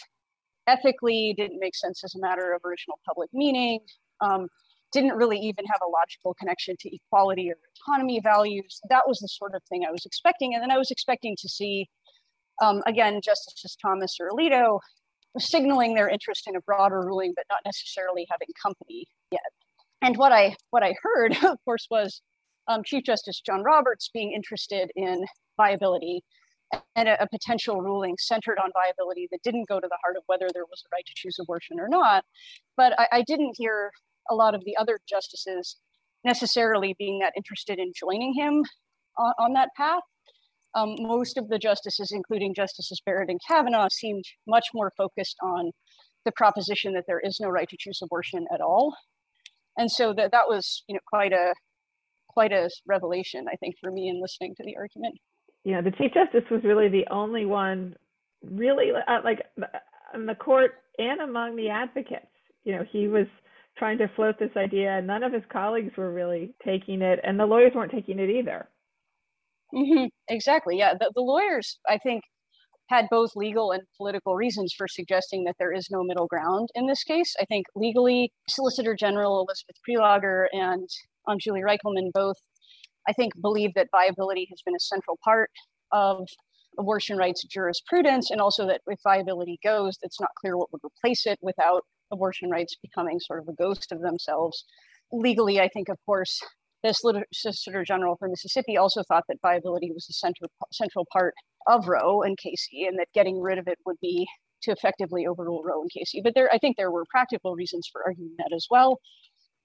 ethically, 0.65 1.36
didn't 1.38 1.59
make 1.59 1.75
sense 1.75 2.03
as 2.03 2.15
a 2.15 2.19
matter 2.19 2.53
of 2.53 2.62
original 2.65 3.00
public 3.07 3.29
meaning, 3.31 3.79
um, 4.21 4.48
didn't 4.91 5.13
really 5.13 5.38
even 5.38 5.63
have 5.67 5.79
a 5.86 5.89
logical 5.89 6.33
connection 6.39 6.75
to 6.79 6.89
equality 6.95 7.51
or 7.51 7.55
autonomy 7.88 8.19
values. 8.19 8.81
That 8.89 9.03
was 9.07 9.19
the 9.19 9.27
sort 9.27 9.53
of 9.53 9.62
thing 9.69 9.86
I 9.88 9.91
was 9.91 10.05
expecting. 10.07 10.55
And 10.55 10.63
then 10.63 10.71
I 10.71 10.79
was 10.79 10.89
expecting 10.89 11.36
to 11.39 11.48
see, 11.48 11.88
um, 12.63 12.81
again, 12.88 13.21
Justices 13.24 13.77
Thomas 13.79 14.17
or 14.19 14.31
Alito 14.31 14.79
signaling 15.38 15.93
their 15.93 16.09
interest 16.09 16.48
in 16.48 16.55
a 16.55 16.62
broader 16.62 17.01
ruling, 17.01 17.33
but 17.36 17.45
not 17.51 17.59
necessarily 17.63 18.25
having 18.31 18.48
company 18.59 19.05
yet. 19.31 19.51
And 20.01 20.17
what 20.17 20.31
I 20.31 20.55
what 20.71 20.81
I 20.81 20.95
heard, 21.03 21.33
of 21.43 21.57
course, 21.63 21.86
was 21.91 22.24
um, 22.67 22.81
Chief 22.83 23.03
Justice 23.03 23.39
John 23.45 23.62
Roberts 23.62 24.09
being 24.12 24.31
interested 24.31 24.89
in 24.95 25.24
viability 25.57 26.24
and 26.95 27.07
a, 27.09 27.21
a 27.21 27.27
potential 27.27 27.81
ruling 27.81 28.15
centered 28.19 28.57
on 28.63 28.71
viability 28.73 29.27
that 29.31 29.41
didn't 29.43 29.67
go 29.67 29.79
to 29.79 29.88
the 29.88 29.97
heart 30.03 30.17
of 30.17 30.23
whether 30.27 30.47
there 30.53 30.65
was 30.65 30.83
a 30.85 30.89
right 30.93 31.05
to 31.05 31.13
choose 31.15 31.38
abortion 31.39 31.79
or 31.79 31.88
not. 31.88 32.23
But 32.77 32.99
I, 32.99 33.07
I 33.11 33.21
didn't 33.23 33.55
hear 33.57 33.91
a 34.29 34.35
lot 34.35 34.55
of 34.55 34.63
the 34.65 34.77
other 34.77 34.99
justices 35.07 35.77
necessarily 36.23 36.95
being 36.97 37.19
that 37.19 37.33
interested 37.35 37.79
in 37.79 37.91
joining 37.95 38.33
him 38.33 38.63
on, 39.17 39.33
on 39.39 39.53
that 39.53 39.69
path. 39.75 40.03
Um, 40.75 40.95
most 40.99 41.38
of 41.38 41.47
the 41.49 41.57
justices, 41.57 42.11
including 42.11 42.53
Justices 42.53 43.01
Barrett 43.03 43.29
and 43.29 43.39
Kavanaugh, 43.47 43.88
seemed 43.91 44.23
much 44.47 44.67
more 44.73 44.91
focused 44.95 45.38
on 45.41 45.71
the 46.25 46.31
proposition 46.31 46.93
that 46.93 47.05
there 47.07 47.19
is 47.19 47.39
no 47.39 47.49
right 47.49 47.67
to 47.69 47.77
choose 47.79 47.99
abortion 48.03 48.45
at 48.53 48.61
all. 48.61 48.95
And 49.77 49.89
so 49.89 50.13
that 50.13 50.31
that 50.31 50.47
was, 50.47 50.83
you 50.88 50.93
know, 50.93 50.99
quite 51.07 51.33
a 51.33 51.53
quite 52.27 52.51
a 52.51 52.69
revelation, 52.88 53.45
I 53.51 53.55
think, 53.55 53.75
for 53.81 53.91
me 53.91 54.09
in 54.09 54.21
listening 54.21 54.53
to 54.57 54.63
the 54.63 54.77
argument. 54.77 55.15
You 55.63 55.73
know, 55.73 55.81
the 55.81 55.91
Chief 55.91 56.13
Justice 56.13 56.49
was 56.49 56.63
really 56.63 56.87
the 56.89 57.05
only 57.11 57.45
one, 57.45 57.95
really, 58.43 58.91
uh, 58.91 59.19
like 59.23 59.39
in 60.13 60.25
the 60.25 60.35
court 60.35 60.75
and 60.97 61.21
among 61.21 61.55
the 61.55 61.69
advocates. 61.69 62.27
You 62.63 62.75
know, 62.75 62.83
he 62.91 63.07
was 63.07 63.27
trying 63.77 63.97
to 63.99 64.07
float 64.15 64.37
this 64.39 64.55
idea, 64.57 64.97
and 64.97 65.07
none 65.07 65.23
of 65.23 65.33
his 65.33 65.43
colleagues 65.51 65.95
were 65.97 66.11
really 66.11 66.53
taking 66.65 67.01
it, 67.01 67.19
and 67.23 67.39
the 67.39 67.45
lawyers 67.45 67.73
weren't 67.75 67.91
taking 67.91 68.19
it 68.19 68.29
either. 68.29 68.67
hmm 69.71 70.05
Exactly. 70.29 70.77
Yeah. 70.77 70.93
The, 70.99 71.11
the 71.15 71.21
lawyers, 71.21 71.79
I 71.87 71.97
think, 71.97 72.23
had 72.89 73.05
both 73.11 73.31
legal 73.35 73.71
and 73.71 73.83
political 73.97 74.35
reasons 74.35 74.73
for 74.77 74.87
suggesting 74.87 75.43
that 75.45 75.55
there 75.59 75.73
is 75.73 75.89
no 75.91 76.03
middle 76.03 76.27
ground 76.27 76.69
in 76.75 76.87
this 76.87 77.03
case. 77.03 77.35
I 77.39 77.45
think 77.45 77.67
legally, 77.75 78.31
Solicitor 78.49 78.95
General 78.95 79.45
Elizabeth 79.47 79.77
Prelogar 79.87 80.47
and 80.53 80.89
um, 81.27 81.37
Julie 81.39 81.61
Rikelman 81.61 82.11
both, 82.13 82.37
I 83.09 83.13
think, 83.13 83.33
believe 83.41 83.73
that 83.73 83.87
viability 83.91 84.45
has 84.51 84.61
been 84.63 84.75
a 84.75 84.79
central 84.79 85.17
part 85.23 85.49
of 85.91 86.27
abortion 86.77 87.17
rights 87.17 87.43
jurisprudence, 87.43 88.29
and 88.29 88.39
also 88.39 88.67
that 88.67 88.81
if 88.85 88.99
viability 89.03 89.57
goes, 89.63 89.97
it's 90.03 90.21
not 90.21 90.29
clear 90.39 90.55
what 90.55 90.71
would 90.71 90.81
replace 90.85 91.25
it 91.25 91.39
without 91.41 91.81
abortion 92.11 92.49
rights 92.49 92.75
becoming 92.81 93.19
sort 93.19 93.39
of 93.39 93.47
a 93.47 93.53
ghost 93.53 93.91
of 93.91 94.01
themselves. 94.01 94.63
Legally, 95.11 95.59
I 95.59 95.67
think, 95.67 95.89
of 95.89 95.97
course, 96.05 96.39
the 96.83 96.93
Solicitor 96.93 97.83
General 97.83 98.15
for 98.17 98.29
Mississippi 98.29 98.77
also 98.77 99.01
thought 99.07 99.23
that 99.27 99.37
viability 99.41 99.91
was 99.91 100.05
the 100.05 100.13
center, 100.13 100.45
central 100.71 101.05
part 101.11 101.33
of 101.67 101.87
Roe 101.87 102.21
and 102.21 102.37
Casey, 102.37 102.85
and 102.85 102.99
that 102.99 103.07
getting 103.13 103.41
rid 103.41 103.57
of 103.57 103.67
it 103.67 103.79
would 103.85 103.97
be 104.01 104.27
to 104.61 104.71
effectively 104.71 105.25
overrule 105.25 105.63
Roe 105.63 105.81
and 105.81 105.89
Casey. 105.91 106.21
But 106.23 106.35
there, 106.35 106.49
I 106.53 106.59
think 106.59 106.77
there 106.77 106.91
were 106.91 107.05
practical 107.09 107.55
reasons 107.55 107.89
for 107.91 108.03
arguing 108.05 108.35
that 108.37 108.53
as 108.55 108.67
well. 108.69 108.99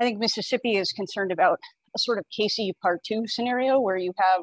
I 0.00 0.04
think 0.04 0.18
Mississippi 0.18 0.76
is 0.76 0.92
concerned 0.92 1.30
about 1.30 1.60
a 1.94 1.98
sort 1.98 2.18
of 2.18 2.24
Casey 2.36 2.72
Part 2.82 3.00
Two 3.04 3.24
scenario 3.26 3.80
where 3.80 3.96
you 3.96 4.12
have 4.18 4.42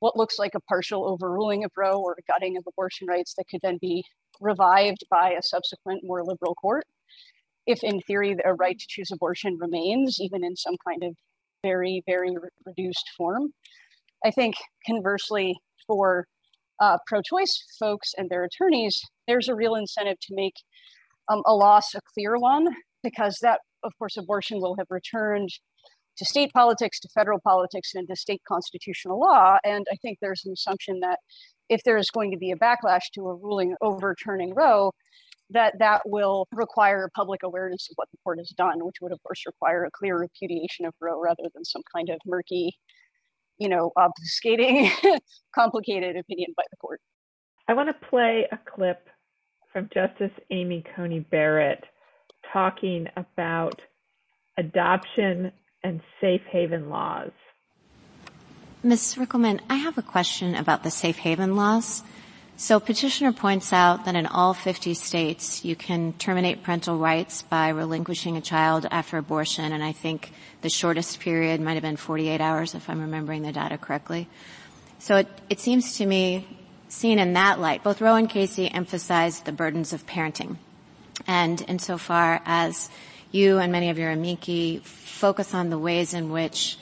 what 0.00 0.16
looks 0.16 0.38
like 0.38 0.54
a 0.54 0.60
partial 0.60 1.06
overruling 1.08 1.64
of 1.64 1.70
Roe 1.76 2.00
or 2.00 2.16
a 2.18 2.32
gutting 2.32 2.56
of 2.56 2.64
abortion 2.66 3.06
rights 3.06 3.34
that 3.36 3.44
could 3.48 3.60
then 3.62 3.78
be 3.80 4.04
revived 4.40 5.04
by 5.10 5.30
a 5.30 5.42
subsequent 5.42 6.02
more 6.02 6.24
liberal 6.24 6.54
court. 6.56 6.84
If, 7.66 7.84
in 7.84 8.00
theory, 8.00 8.36
a 8.44 8.54
right 8.54 8.76
to 8.76 8.86
choose 8.88 9.12
abortion 9.12 9.56
remains, 9.60 10.18
even 10.20 10.42
in 10.42 10.56
some 10.56 10.74
kind 10.86 11.04
of 11.04 11.14
very, 11.62 12.02
very 12.06 12.32
re- 12.32 12.48
reduced 12.66 13.08
form. 13.16 13.52
I 14.24 14.32
think 14.32 14.56
conversely, 14.84 15.56
for 15.86 16.26
uh, 16.80 16.98
pro 17.06 17.22
choice 17.22 17.64
folks 17.78 18.12
and 18.16 18.28
their 18.28 18.42
attorneys, 18.42 19.00
there's 19.28 19.48
a 19.48 19.54
real 19.54 19.76
incentive 19.76 20.18
to 20.22 20.34
make 20.34 20.54
um, 21.30 21.42
a 21.46 21.54
loss 21.54 21.94
a 21.94 22.00
clear 22.12 22.36
one, 22.36 22.66
because 23.04 23.38
that, 23.42 23.60
of 23.84 23.92
course, 23.98 24.16
abortion 24.16 24.60
will 24.60 24.74
have 24.76 24.88
returned 24.90 25.50
to 26.16 26.24
state 26.24 26.52
politics, 26.52 27.00
to 27.00 27.08
federal 27.08 27.40
politics, 27.40 27.92
and 27.94 28.08
to 28.08 28.16
state 28.16 28.42
constitutional 28.46 29.20
law. 29.20 29.58
And 29.64 29.86
I 29.90 29.96
think 29.96 30.18
there's 30.20 30.44
an 30.44 30.52
assumption 30.52 31.00
that 31.00 31.18
if 31.68 31.82
there 31.84 31.96
is 31.96 32.10
going 32.10 32.30
to 32.32 32.36
be 32.36 32.50
a 32.50 32.56
backlash 32.56 33.10
to 33.14 33.28
a 33.28 33.34
ruling 33.34 33.74
overturning 33.80 34.54
Roe, 34.54 34.92
that 35.50 35.78
that 35.78 36.02
will 36.06 36.46
require 36.52 37.10
public 37.14 37.42
awareness 37.42 37.88
of 37.90 37.94
what 37.96 38.08
the 38.10 38.18
court 38.24 38.38
has 38.38 38.50
done, 38.50 38.84
which 38.84 38.96
would 39.00 39.12
of 39.12 39.22
course 39.22 39.42
require 39.46 39.84
a 39.84 39.90
clear 39.90 40.18
repudiation 40.18 40.86
of 40.86 40.94
Roe 41.00 41.20
rather 41.20 41.44
than 41.54 41.64
some 41.64 41.82
kind 41.94 42.08
of 42.08 42.18
murky, 42.26 42.76
you 43.58 43.68
know, 43.68 43.92
obfuscating, 43.96 44.90
complicated 45.54 46.16
opinion 46.16 46.52
by 46.56 46.64
the 46.70 46.76
court. 46.76 47.00
I 47.68 47.74
want 47.74 47.88
to 47.88 48.08
play 48.08 48.46
a 48.50 48.58
clip 48.76 49.08
from 49.72 49.88
Justice 49.92 50.32
Amy 50.50 50.84
Coney 50.94 51.20
Barrett 51.20 51.84
talking 52.52 53.06
about 53.16 53.80
adoption 54.58 55.52
and 55.84 56.00
safe 56.20 56.42
haven 56.50 56.88
laws. 56.88 57.30
Ms. 58.82 59.16
Rikelman, 59.16 59.60
I 59.70 59.76
have 59.76 59.96
a 59.96 60.02
question 60.02 60.54
about 60.54 60.82
the 60.82 60.90
safe 60.90 61.18
haven 61.18 61.54
laws. 61.54 62.02
So 62.56 62.78
petitioner 62.78 63.32
points 63.32 63.72
out 63.72 64.04
that 64.04 64.14
in 64.14 64.26
all 64.26 64.54
50 64.54 64.94
states, 64.94 65.64
you 65.64 65.74
can 65.74 66.12
terminate 66.14 66.62
parental 66.62 66.98
rights 66.98 67.42
by 67.42 67.70
relinquishing 67.70 68.36
a 68.36 68.40
child 68.40 68.86
after 68.90 69.16
abortion, 69.16 69.72
and 69.72 69.82
I 69.82 69.92
think 69.92 70.32
the 70.60 70.68
shortest 70.68 71.18
period 71.20 71.60
might 71.60 71.74
have 71.74 71.82
been 71.82 71.96
48 71.96 72.40
hours, 72.40 72.74
if 72.74 72.88
I'm 72.88 73.00
remembering 73.00 73.42
the 73.42 73.52
data 73.52 73.78
correctly. 73.78 74.28
So 74.98 75.16
it, 75.16 75.28
it 75.48 75.58
seems 75.60 75.96
to 75.98 76.06
me, 76.06 76.46
seen 76.88 77.18
in 77.18 77.32
that 77.32 77.58
light, 77.58 77.82
both 77.82 78.00
Roe 78.00 78.16
and 78.16 78.28
Casey 78.28 78.70
emphasized 78.70 79.44
the 79.44 79.52
burdens 79.52 79.92
of 79.92 80.06
parenting. 80.06 80.56
And 81.26 81.64
insofar 81.66 82.42
as 82.44 82.90
you 83.32 83.58
and 83.58 83.72
many 83.72 83.90
of 83.90 83.98
your 83.98 84.10
amici 84.10 84.78
focus 84.84 85.54
on 85.54 85.70
the 85.70 85.78
ways 85.78 86.14
in 86.14 86.30
which 86.30 86.78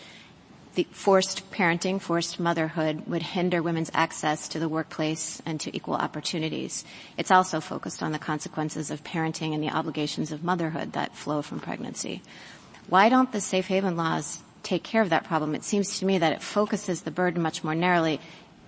the 0.75 0.87
forced 0.92 1.50
parenting, 1.50 2.00
forced 2.00 2.38
motherhood 2.38 3.07
would 3.07 3.23
hinder 3.23 3.62
women's 3.62 3.90
access 3.92 4.49
to 4.49 4.59
the 4.59 4.69
workplace 4.69 5.42
and 5.45 5.61
to 5.61 5.75
equal 5.75 5.95
opportunities. 5.95 6.85
It's 7.16 7.30
also 7.30 7.61
focused 7.61 8.02
on 8.02 8.12
the 8.12 8.19
consequences 8.19 8.90
of 8.90 9.02
parenting 9.02 9.52
and 9.52 9.62
the 9.62 9.71
obligations 9.71 10.30
of 10.30 10.45
motherhood 10.45 10.92
that 10.92 11.16
flow 11.16 11.42
from 11.42 11.61
pregnancy. 11.61 12.23
Why 12.88 13.09
don't 13.09 13.33
the 13.33 13.40
safe 13.40 13.66
haven 13.66 13.97
laws 13.97 14.42
take 14.62 14.85
care 14.85 15.02
of 15.02 15.11
that 15.11 15.25
problem? 15.25 15.54
It 15.54 15.64
seems 15.64 15.99
to 15.99 16.07
me 16.07 16.19
that 16.19 16.33
it 16.33 16.42
focuses 16.42 17.02
the 17.02 17.11
burden 17.11 17.42
much 17.42 17.64
more 17.64 17.75
narrowly. 17.75 18.21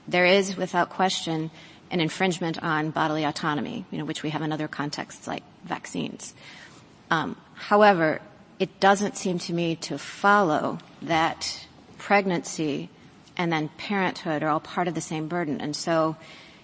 There 0.09 0.27
is, 0.27 0.57
without 0.57 0.91
question, 0.91 1.51
an 1.91 2.01
infringement 2.01 2.63
on 2.63 2.91
bodily 2.91 3.25
autonomy, 3.25 3.85
you 3.91 3.99
know, 3.99 4.05
which 4.05 4.23
we 4.23 4.31
have 4.31 4.43
in 4.43 4.53
other 4.53 4.67
contexts 4.67 5.29
like 5.29 5.45
vaccines. 5.65 6.35
Um, 7.11 7.37
however, 7.63 8.21
it 8.59 8.81
doesn't 8.81 9.17
seem 9.17 9.39
to 9.39 9.53
me 9.53 9.77
to 9.77 9.99
follow 9.99 10.79
that 11.03 11.67
pregnancy 11.99 12.89
and 13.37 13.53
then 13.53 13.71
parenthood 13.79 14.43
are 14.43 14.49
all 14.49 14.61
part 14.61 14.89
of 14.89 14.95
the 14.95 15.01
same 15.01 15.29
burden. 15.29 15.61
And 15.61 15.75
so 15.75 16.17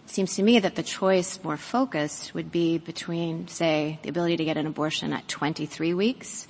it 0.04 0.10
seems 0.10 0.34
to 0.36 0.42
me 0.42 0.58
that 0.58 0.74
the 0.74 0.82
choice 0.82 1.38
more 1.42 1.56
focused 1.56 2.34
would 2.34 2.50
be 2.50 2.78
between, 2.78 3.48
say, 3.48 3.98
the 4.02 4.08
ability 4.10 4.36
to 4.38 4.44
get 4.44 4.56
an 4.56 4.66
abortion 4.66 5.12
at 5.12 5.26
23 5.28 5.94
weeks 5.94 6.46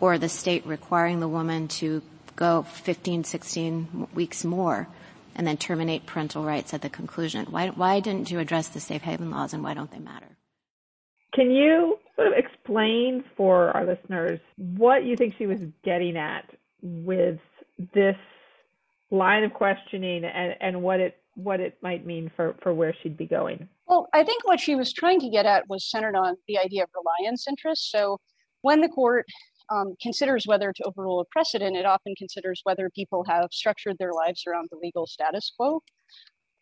or 0.00 0.18
the 0.18 0.28
state 0.28 0.66
requiring 0.66 1.20
the 1.20 1.28
woman 1.28 1.68
to 1.68 2.02
go 2.36 2.62
15, 2.62 3.24
16 3.24 4.08
weeks 4.14 4.44
more 4.44 4.88
and 5.36 5.46
then 5.46 5.56
terminate 5.56 6.06
parental 6.06 6.42
rights 6.42 6.74
at 6.74 6.82
the 6.82 6.90
conclusion. 6.90 7.46
Why, 7.50 7.68
why 7.68 8.00
didn't 8.00 8.30
you 8.30 8.38
address 8.38 8.68
the 8.68 8.80
safe 8.80 9.02
haven 9.02 9.30
laws 9.30 9.52
and 9.52 9.62
why 9.62 9.74
don't 9.74 9.90
they 9.90 9.98
matter? 9.98 10.29
Can 11.32 11.50
you 11.50 11.98
sort 12.16 12.28
of 12.28 12.34
explain 12.34 13.24
for 13.36 13.70
our 13.70 13.86
listeners 13.86 14.40
what 14.56 15.04
you 15.04 15.16
think 15.16 15.34
she 15.38 15.46
was 15.46 15.60
getting 15.84 16.16
at 16.16 16.50
with 16.82 17.38
this 17.94 18.16
line 19.10 19.44
of 19.44 19.52
questioning 19.52 20.24
and, 20.24 20.56
and 20.60 20.82
what 20.82 21.00
it 21.00 21.16
what 21.34 21.60
it 21.60 21.78
might 21.80 22.04
mean 22.04 22.30
for, 22.36 22.54
for 22.62 22.74
where 22.74 22.94
she'd 23.02 23.16
be 23.16 23.26
going? 23.26 23.68
Well, 23.86 24.08
I 24.12 24.24
think 24.24 24.46
what 24.46 24.60
she 24.60 24.74
was 24.74 24.92
trying 24.92 25.20
to 25.20 25.30
get 25.30 25.46
at 25.46 25.68
was 25.68 25.88
centered 25.88 26.16
on 26.16 26.36
the 26.48 26.58
idea 26.58 26.82
of 26.82 26.90
reliance 26.94 27.46
interest. 27.48 27.90
So 27.90 28.18
when 28.62 28.80
the 28.80 28.88
court 28.88 29.26
um, 29.70 29.94
considers 30.02 30.46
whether 30.46 30.72
to 30.72 30.84
overrule 30.84 31.20
a 31.20 31.24
precedent, 31.26 31.76
it 31.76 31.86
often 31.86 32.14
considers 32.16 32.60
whether 32.64 32.90
people 32.90 33.24
have 33.24 33.48
structured 33.52 33.96
their 33.98 34.12
lives 34.12 34.44
around 34.46 34.68
the 34.70 34.78
legal 34.78 35.06
status 35.06 35.52
quo. 35.56 35.80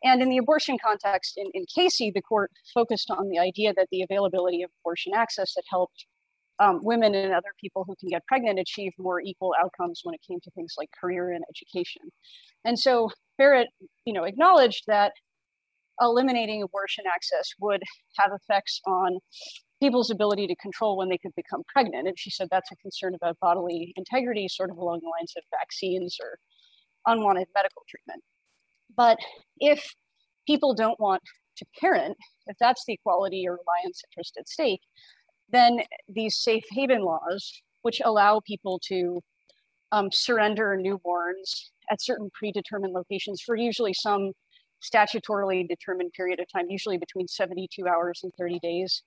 And 0.04 0.22
in 0.22 0.28
the 0.28 0.38
abortion 0.38 0.76
context, 0.82 1.34
in, 1.36 1.50
in 1.54 1.64
Casey, 1.74 2.12
the 2.14 2.22
court 2.22 2.52
focused 2.72 3.10
on 3.10 3.28
the 3.28 3.38
idea 3.38 3.72
that 3.74 3.88
the 3.90 4.02
availability 4.02 4.62
of 4.62 4.70
abortion 4.82 5.12
access 5.14 5.54
had 5.56 5.64
helped 5.68 6.06
um, 6.60 6.80
women 6.82 7.14
and 7.14 7.32
other 7.32 7.52
people 7.60 7.84
who 7.86 7.94
can 7.96 8.08
get 8.08 8.26
pregnant 8.26 8.58
achieve 8.58 8.92
more 8.98 9.20
equal 9.20 9.54
outcomes 9.62 10.00
when 10.02 10.14
it 10.14 10.20
came 10.28 10.40
to 10.42 10.50
things 10.52 10.74
like 10.76 10.88
career 11.00 11.32
and 11.32 11.44
education. 11.48 12.02
And 12.64 12.78
so 12.78 13.10
Barrett, 13.38 13.68
you 14.04 14.12
know, 14.12 14.24
acknowledged 14.24 14.84
that 14.86 15.12
eliminating 16.00 16.62
abortion 16.62 17.04
access 17.12 17.50
would 17.60 17.82
have 18.18 18.30
effects 18.32 18.80
on 18.86 19.18
people's 19.80 20.10
ability 20.10 20.46
to 20.48 20.56
control 20.56 20.96
when 20.96 21.08
they 21.08 21.18
could 21.18 21.34
become 21.36 21.62
pregnant. 21.72 22.08
And 22.08 22.18
she 22.18 22.30
said 22.30 22.48
that's 22.50 22.70
a 22.72 22.76
concern 22.76 23.14
about 23.14 23.38
bodily 23.40 23.92
integrity, 23.96 24.48
sort 24.48 24.70
of 24.70 24.76
along 24.76 25.00
the 25.02 25.10
lines 25.18 25.34
of 25.36 25.44
vaccines 25.50 26.16
or 26.20 26.38
unwanted 27.06 27.46
medical 27.54 27.82
treatment. 27.88 28.22
But 28.98 29.18
if 29.60 29.94
people 30.46 30.74
don't 30.74 30.98
want 30.98 31.22
to 31.56 31.64
parent, 31.80 32.16
if 32.48 32.56
that's 32.60 32.82
the 32.86 32.94
equality 32.94 33.46
or 33.46 33.52
reliance 33.52 34.02
interest 34.10 34.36
at 34.38 34.48
stake, 34.48 34.80
then 35.50 35.80
these 36.08 36.36
safe 36.36 36.64
haven 36.72 37.02
laws, 37.02 37.62
which 37.82 38.02
allow 38.04 38.40
people 38.46 38.80
to 38.88 39.20
um, 39.92 40.08
surrender 40.12 40.76
newborns 40.76 41.70
at 41.90 42.02
certain 42.02 42.28
predetermined 42.34 42.92
locations 42.92 43.40
for 43.40 43.56
usually 43.56 43.94
some 43.94 44.32
statutorily 44.82 45.66
determined 45.66 46.12
period 46.12 46.40
of 46.40 46.46
time, 46.52 46.66
usually 46.68 46.98
between 46.98 47.28
72 47.28 47.86
hours 47.86 48.20
and 48.24 48.32
30 48.36 48.58
days, 48.60 49.02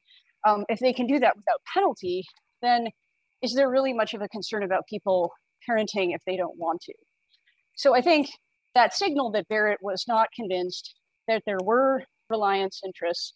um, 0.48 0.66
if 0.70 0.80
they 0.80 0.94
can 0.94 1.06
do 1.06 1.20
that 1.20 1.36
without 1.36 1.62
penalty, 1.74 2.24
then 2.62 2.88
is 3.42 3.54
there 3.54 3.70
really 3.70 3.94
much 3.94 4.14
of 4.14 4.22
a 4.22 4.30
concern 4.30 4.64
about 4.64 4.88
people 4.88 5.32
parenting 5.70 6.16
if 6.16 6.22
they 6.26 6.38
don't 6.38 6.58
want 6.58 6.82
to? 6.82 6.94
So 7.76 7.96
I 7.96 8.02
think 8.02 8.30
that 8.76 8.94
signaled 8.94 9.36
that 9.36 9.48
Barrett 9.48 9.80
was 9.82 10.06
not 10.08 10.30
convinced 10.36 10.96
that 11.28 11.44
there 11.46 11.60
were 11.62 12.04
reliance 12.30 12.82
interests, 12.86 13.34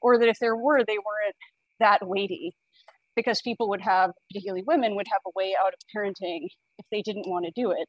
or 0.00 0.18
that 0.18 0.28
if 0.28 0.38
there 0.40 0.56
were, 0.56 0.84
they 0.84 0.98
weren't 0.98 1.36
that 1.80 2.06
weighty, 2.06 2.54
because 3.16 3.40
people 3.42 3.68
would 3.68 3.80
have, 3.80 4.10
particularly 4.30 4.64
women, 4.66 4.94
would 4.96 5.06
have 5.10 5.20
a 5.26 5.32
way 5.34 5.54
out 5.58 5.72
of 5.72 5.78
parenting 5.94 6.46
if 6.78 6.86
they 6.90 7.02
didn't 7.02 7.28
want 7.28 7.44
to 7.44 7.52
do 7.54 7.70
it 7.70 7.88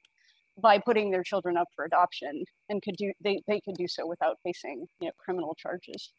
by 0.61 0.79
putting 0.79 1.11
their 1.11 1.23
children 1.23 1.57
up 1.57 1.67
for 1.75 1.85
adoption 1.85 2.43
and 2.69 2.81
could 2.81 2.95
do 2.97 3.11
they, 3.21 3.41
they 3.47 3.59
could 3.65 3.75
do 3.75 3.87
so 3.87 4.07
without 4.07 4.37
facing 4.43 4.85
you 5.01 5.07
know 5.07 5.11
criminal 5.17 5.55
charges. 5.55 6.13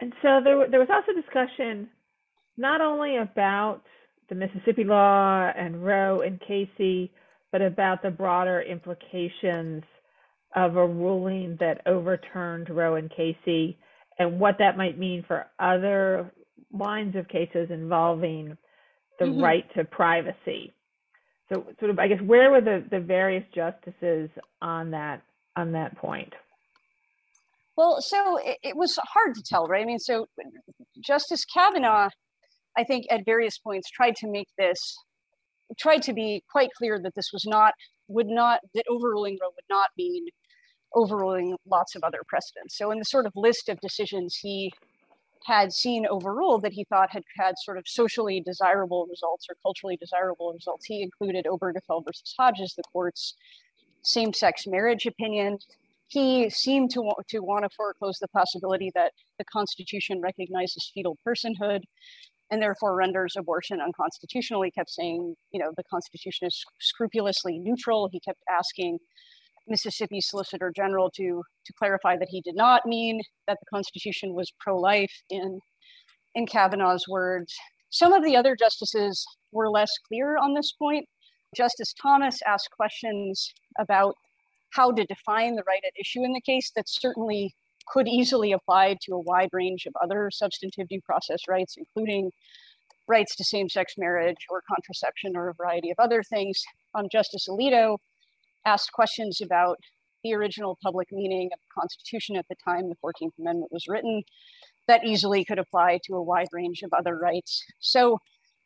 And 0.00 0.12
so 0.22 0.40
there, 0.42 0.68
there 0.68 0.80
was 0.80 0.88
also 0.90 1.12
discussion 1.12 1.88
not 2.56 2.80
only 2.80 3.16
about 3.16 3.82
the 4.28 4.34
Mississippi 4.34 4.84
law 4.84 5.50
and 5.56 5.84
Roe 5.84 6.22
and 6.22 6.40
Casey, 6.40 7.12
but 7.54 7.62
about 7.62 8.02
the 8.02 8.10
broader 8.10 8.62
implications 8.62 9.84
of 10.56 10.74
a 10.74 10.84
ruling 10.84 11.56
that 11.60 11.82
overturned 11.86 12.68
Roe 12.68 12.96
and 12.96 13.08
Casey 13.08 13.78
and 14.18 14.40
what 14.40 14.56
that 14.58 14.76
might 14.76 14.98
mean 14.98 15.24
for 15.24 15.46
other 15.60 16.32
lines 16.72 17.14
of 17.14 17.28
cases 17.28 17.68
involving 17.70 18.58
the 19.20 19.26
mm-hmm. 19.26 19.40
right 19.40 19.64
to 19.76 19.84
privacy. 19.84 20.74
So, 21.48 21.64
sort 21.78 21.92
of, 21.92 22.00
I 22.00 22.08
guess, 22.08 22.20
where 22.22 22.50
were 22.50 22.60
the, 22.60 22.84
the 22.90 22.98
various 22.98 23.44
justices 23.54 24.30
on 24.60 24.90
that 24.90 25.22
on 25.54 25.70
that 25.72 25.96
point? 25.96 26.32
Well, 27.76 28.00
so 28.00 28.36
it, 28.38 28.58
it, 28.64 28.76
was 28.76 28.98
hard 29.14 29.36
to 29.36 29.42
tell, 29.48 29.68
right? 29.68 29.82
I 29.82 29.86
mean, 29.86 30.00
so 30.00 30.26
Justice 31.00 31.44
Kavanaugh, 31.44 32.08
I 32.76 32.82
think, 32.82 33.04
at 33.12 33.24
various 33.24 33.58
points 33.58 33.88
tried 33.90 34.16
to 34.16 34.28
make 34.28 34.48
this, 34.58 34.96
tried 35.78 36.02
to 36.02 36.12
be 36.12 36.42
quite 36.50 36.70
clear 36.76 36.98
that 37.02 37.14
this 37.14 37.30
was 37.32 37.44
not, 37.46 37.74
would 38.08 38.26
not, 38.26 38.60
that 38.74 38.84
overruling 38.88 39.38
Roe 39.40 39.50
would 39.54 39.64
not 39.68 39.90
mean 39.96 40.26
overruling 40.94 41.56
lots 41.66 41.94
of 41.94 42.04
other 42.04 42.20
precedents. 42.28 42.76
So, 42.76 42.90
in 42.90 42.98
the 42.98 43.04
sort 43.04 43.26
of 43.26 43.32
list 43.34 43.68
of 43.68 43.80
decisions 43.80 44.36
he 44.36 44.72
had 45.46 45.72
seen 45.72 46.06
overruled 46.06 46.62
that 46.62 46.72
he 46.72 46.84
thought 46.84 47.10
had 47.10 47.22
had 47.36 47.54
sort 47.58 47.76
of 47.76 47.84
socially 47.86 48.40
desirable 48.40 49.06
results 49.10 49.46
or 49.50 49.56
culturally 49.62 49.96
desirable 49.96 50.52
results, 50.52 50.86
he 50.86 51.02
included 51.02 51.46
Obergefell 51.46 52.04
versus 52.04 52.34
Hodges, 52.38 52.74
the 52.76 52.82
court's 52.92 53.34
same 54.02 54.32
sex 54.32 54.66
marriage 54.66 55.06
opinion, 55.06 55.58
he 56.08 56.48
seemed 56.50 56.90
to 56.90 57.00
want 57.00 57.26
to 57.28 57.40
want 57.40 57.64
to 57.64 57.70
foreclose 57.74 58.18
the 58.20 58.28
possibility 58.28 58.90
that 58.94 59.12
the 59.38 59.44
Constitution 59.44 60.20
recognizes 60.20 60.90
fetal 60.94 61.18
personhood 61.26 61.80
and 62.54 62.62
therefore 62.62 62.94
renders 62.94 63.34
abortion 63.36 63.80
unconstitutional. 63.80 64.62
He 64.62 64.70
kept 64.70 64.88
saying, 64.88 65.34
you 65.50 65.58
know, 65.58 65.72
the 65.76 65.82
Constitution 65.90 66.46
is 66.46 66.64
scrupulously 66.80 67.58
neutral. 67.58 68.08
He 68.12 68.20
kept 68.20 68.38
asking 68.48 68.98
Mississippi 69.66 70.20
Solicitor 70.20 70.72
General 70.74 71.10
to 71.16 71.42
to 71.66 71.72
clarify 71.76 72.16
that 72.16 72.28
he 72.30 72.40
did 72.42 72.54
not 72.54 72.86
mean 72.86 73.20
that 73.48 73.58
the 73.60 73.66
Constitution 73.74 74.34
was 74.34 74.52
pro-life 74.60 75.12
in 75.30 75.58
in 76.36 76.46
Kavanaugh's 76.46 77.08
words. 77.08 77.52
Some 77.90 78.12
of 78.12 78.22
the 78.22 78.36
other 78.36 78.54
justices 78.54 79.26
were 79.50 79.68
less 79.68 79.90
clear 80.06 80.36
on 80.36 80.54
this 80.54 80.70
point. 80.70 81.08
Justice 81.56 81.92
Thomas 82.00 82.38
asked 82.46 82.70
questions 82.76 83.52
about 83.80 84.14
how 84.70 84.92
to 84.92 85.04
define 85.06 85.56
the 85.56 85.64
right 85.66 85.82
at 85.84 85.98
issue 85.98 86.22
in 86.22 86.32
the 86.32 86.40
case 86.40 86.70
that 86.76 86.88
certainly 86.88 87.52
could 87.86 88.08
easily 88.08 88.52
apply 88.52 88.96
to 89.02 89.12
a 89.14 89.20
wide 89.20 89.50
range 89.52 89.86
of 89.86 89.94
other 90.02 90.30
substantive 90.30 90.88
due 90.88 91.00
process 91.02 91.40
rights, 91.48 91.76
including 91.76 92.30
rights 93.06 93.36
to 93.36 93.44
same 93.44 93.68
sex 93.68 93.94
marriage 93.98 94.46
or 94.48 94.62
contraception 94.68 95.36
or 95.36 95.48
a 95.48 95.54
variety 95.54 95.90
of 95.90 95.98
other 95.98 96.22
things. 96.22 96.62
Um, 96.94 97.06
Justice 97.10 97.46
Alito 97.48 97.98
asked 98.64 98.92
questions 98.92 99.40
about 99.40 99.78
the 100.22 100.34
original 100.34 100.78
public 100.82 101.08
meaning 101.12 101.50
of 101.52 101.58
the 101.60 101.80
Constitution 101.80 102.36
at 102.36 102.46
the 102.48 102.56
time 102.64 102.88
the 102.88 102.96
14th 103.04 103.38
Amendment 103.38 103.70
was 103.70 103.84
written 103.86 104.22
that 104.88 105.04
easily 105.04 105.44
could 105.44 105.58
apply 105.58 105.98
to 106.04 106.14
a 106.14 106.22
wide 106.22 106.48
range 106.52 106.82
of 106.82 106.92
other 106.92 107.16
rights. 107.16 107.62
So 107.78 108.18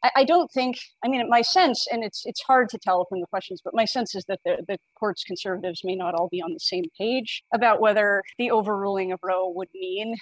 I, 0.03 0.25
don't 0.25 0.51
think, 0.53 0.79
I 1.05 1.09
mean, 1.09 1.29
my 1.29 1.43
sense, 1.43 1.87
and 1.91 2.05
it's 2.05 2.23
it's 2.25 2.43
hard 2.43 2.69
to 2.69 2.79
tell 2.79 3.05
from 3.09 3.21
the 3.21 3.27
questions, 3.27 3.61
but 3.65 3.75
my 3.75 3.85
sense 3.85 4.15
is 4.15 4.25
that 4.29 4.39
the, 4.45 4.65
the 4.69 4.79
court's 4.99 5.25
conservatives 5.25 5.81
may 5.83 5.97
not 5.97 6.15
all 6.15 6.29
be 6.31 6.41
on 6.41 6.53
the 6.53 6.61
same 6.61 6.85
page 6.97 7.43
about 7.53 7.81
whether 7.81 8.23
the 8.39 8.51
overruling 8.51 9.11
of 9.13 9.19
Roe 9.23 9.51
would 9.55 9.69
mean 9.75 10.15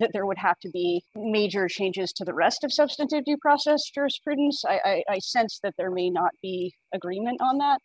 that 0.00 0.10
there 0.12 0.24
would 0.24 0.38
have 0.38 0.58
to 0.60 0.70
be 0.70 1.02
major 1.14 1.68
changes 1.68 2.12
to 2.12 2.24
the 2.24 2.32
rest 2.32 2.64
of 2.64 2.72
substantive 2.72 3.24
due 3.24 3.36
process 3.36 3.82
jurisprudence. 3.94 4.64
I, 4.66 4.80
I, 4.84 5.02
I 5.10 5.18
sense 5.18 5.60
that 5.62 5.74
there 5.76 5.90
may 5.90 6.08
not 6.08 6.30
be 6.40 6.72
agreement 6.94 7.40
on 7.42 7.58
that. 7.58 7.80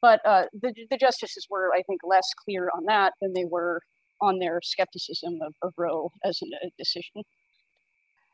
But 0.00 0.20
uh, 0.26 0.44
the, 0.52 0.74
the 0.90 0.96
justices 0.96 1.46
were, 1.48 1.72
I 1.74 1.82
think, 1.82 2.00
less 2.04 2.26
clear 2.44 2.70
on 2.76 2.84
that 2.86 3.14
than 3.20 3.32
they 3.34 3.44
were 3.44 3.80
on 4.20 4.38
their 4.38 4.60
skepticism 4.62 5.38
of, 5.40 5.54
of 5.62 5.72
Roe 5.76 6.10
as 6.24 6.40
a 6.42 6.70
decision. 6.76 7.22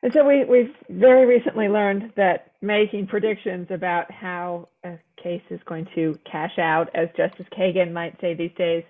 And 0.03 0.13
so 0.13 0.25
we, 0.25 0.45
we've 0.45 0.75
very 0.89 1.27
recently 1.27 1.69
learned 1.69 2.13
that 2.17 2.53
making 2.63 3.09
predictions 3.09 3.67
about 3.71 4.11
how 4.11 4.69
a 4.85 4.97
case 5.21 5.43
is 5.51 5.61
going 5.67 5.89
to 5.95 6.17
cash 6.31 6.57
out, 6.59 6.89
as 6.95 7.09
Justice 7.17 7.47
Kagan 7.57 7.93
might 7.93 8.17
say 8.21 8.35
these 8.35 8.53
days, 8.57 8.85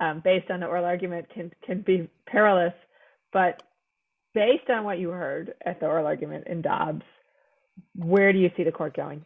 um, 0.00 0.22
based 0.24 0.50
on 0.50 0.60
the 0.60 0.66
oral 0.66 0.86
argument 0.86 1.26
can, 1.32 1.52
can 1.64 1.82
be 1.82 2.08
perilous. 2.26 2.72
But 3.32 3.62
based 4.32 4.70
on 4.70 4.84
what 4.84 4.98
you 4.98 5.10
heard 5.10 5.54
at 5.66 5.80
the 5.80 5.86
oral 5.86 6.06
argument 6.06 6.46
in 6.46 6.62
Dobbs, 6.62 7.04
where 7.94 8.32
do 8.32 8.38
you 8.38 8.50
see 8.56 8.64
the 8.64 8.72
court 8.72 8.96
going? 8.96 9.24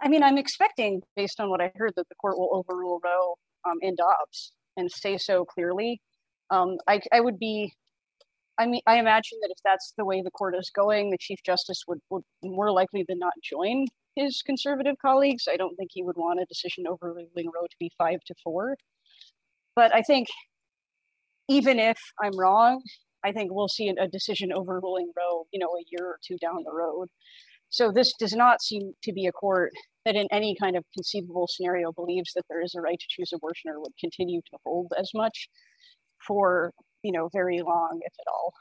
I 0.00 0.08
mean, 0.08 0.22
I'm 0.22 0.38
expecting, 0.38 1.02
based 1.14 1.40
on 1.40 1.50
what 1.50 1.60
I 1.60 1.70
heard, 1.76 1.92
that 1.96 2.08
the 2.08 2.14
court 2.16 2.38
will 2.38 2.50
overrule 2.52 3.00
Roe 3.04 3.36
um, 3.70 3.78
in 3.82 3.94
Dobbs 3.94 4.52
and 4.76 4.90
say 4.90 5.16
so 5.16 5.44
clearly. 5.44 6.00
Um, 6.50 6.78
I, 6.88 7.00
I 7.12 7.20
would 7.20 7.38
be 7.38 7.72
I 8.58 8.66
mean, 8.66 8.82
I 8.86 8.98
imagine 8.98 9.38
that 9.42 9.50
if 9.50 9.58
that's 9.64 9.92
the 9.96 10.04
way 10.04 10.20
the 10.22 10.30
court 10.30 10.54
is 10.56 10.70
going, 10.74 11.10
the 11.10 11.18
Chief 11.18 11.38
Justice 11.44 11.82
would, 11.88 12.00
would 12.10 12.22
more 12.42 12.70
likely 12.70 13.04
than 13.08 13.18
not 13.18 13.32
join 13.42 13.86
his 14.16 14.42
conservative 14.44 14.96
colleagues. 15.00 15.44
I 15.50 15.56
don't 15.56 15.76
think 15.76 15.90
he 15.92 16.02
would 16.02 16.16
want 16.16 16.40
a 16.40 16.46
decision 16.46 16.84
overruling 16.86 17.46
Roe 17.46 17.66
to 17.70 17.76
be 17.78 17.90
five 17.96 18.18
to 18.26 18.34
four. 18.44 18.76
But 19.76 19.94
I 19.94 20.02
think 20.02 20.28
even 21.48 21.78
if 21.78 21.98
I'm 22.22 22.38
wrong, 22.38 22.82
I 23.24 23.32
think 23.32 23.52
we'll 23.52 23.68
see 23.68 23.88
a 23.88 24.08
decision 24.08 24.52
overruling 24.52 25.12
Roe, 25.16 25.46
you 25.52 25.58
know, 25.58 25.68
a 25.68 25.84
year 25.90 26.06
or 26.06 26.18
two 26.26 26.36
down 26.38 26.62
the 26.64 26.72
road. 26.72 27.08
So 27.70 27.92
this 27.92 28.12
does 28.18 28.34
not 28.34 28.62
seem 28.62 28.92
to 29.04 29.12
be 29.12 29.26
a 29.26 29.32
court 29.32 29.70
that 30.04 30.16
in 30.16 30.26
any 30.32 30.56
kind 30.60 30.76
of 30.76 30.84
conceivable 30.94 31.46
scenario 31.48 31.92
believes 31.92 32.32
that 32.34 32.44
there 32.48 32.62
is 32.62 32.74
a 32.74 32.80
right 32.80 32.98
to 32.98 33.06
choose 33.08 33.32
abortion 33.32 33.70
or 33.70 33.80
would 33.80 33.92
continue 34.00 34.40
to 34.50 34.58
hold 34.64 34.92
as 34.98 35.10
much 35.14 35.48
for, 36.26 36.72
you 37.02 37.12
know, 37.12 37.28
very 37.32 37.60
long, 37.62 38.00
if 38.04 38.12
at 38.20 38.30
all. 38.30 38.52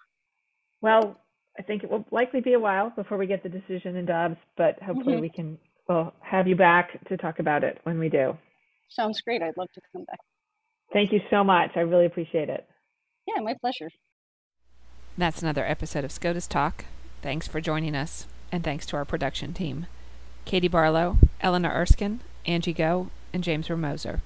Well, 0.82 1.20
I 1.58 1.62
think 1.64 1.84
it 1.84 1.90
will 1.92 2.06
likely 2.12 2.42
be 2.42 2.54
a 2.54 2.60
while 2.60 2.90
before 2.92 3.18
we 3.18 3.28
get 3.28 3.44
the 3.44 3.50
decision 3.50 3.96
in 3.96 4.06
Dobbs, 4.06 4.38
but 4.56 4.82
hopefully 4.82 5.18
Mhm. 5.18 5.22
we 5.22 5.30
can 5.30 5.60
we'll 5.88 6.14
have 6.22 6.48
you 6.48 6.56
back 6.56 7.04
to 7.06 7.18
talk 7.18 7.40
about 7.40 7.64
it 7.64 7.80
when 7.84 7.98
we 7.98 8.10
do. 8.10 8.38
Sounds 8.90 9.22
great. 9.22 9.42
I'd 9.42 9.58
love 9.58 9.72
to 9.74 9.82
come 9.92 10.04
back. 10.04 10.20
Thank 10.94 11.12
you 11.12 11.20
so 11.32 11.44
much. 11.44 11.72
I 11.76 11.80
really 11.80 12.06
appreciate 12.06 12.48
it. 12.48 12.68
Yeah, 13.26 13.42
my 13.42 13.56
pleasure. 13.60 13.90
That's 15.18 15.42
another 15.42 15.66
episode 15.66 16.04
of 16.04 16.12
SCOTUS 16.12 16.46
Talk. 16.48 16.86
Thanks 17.24 17.48
for 17.48 17.60
joining 17.60 17.96
us, 17.96 18.28
and 18.52 18.64
thanks 18.64 18.86
to 18.88 18.98
our 18.98 19.06
production 19.06 19.52
team 19.54 19.88
Katie 20.46 20.68
Barlow, 20.68 21.18
Eleanor 21.42 21.72
Erskine, 21.72 22.22
Angie 22.46 22.72
Go, 22.74 23.10
and 23.34 23.44
James 23.44 23.68
Ramoser. 23.68 24.22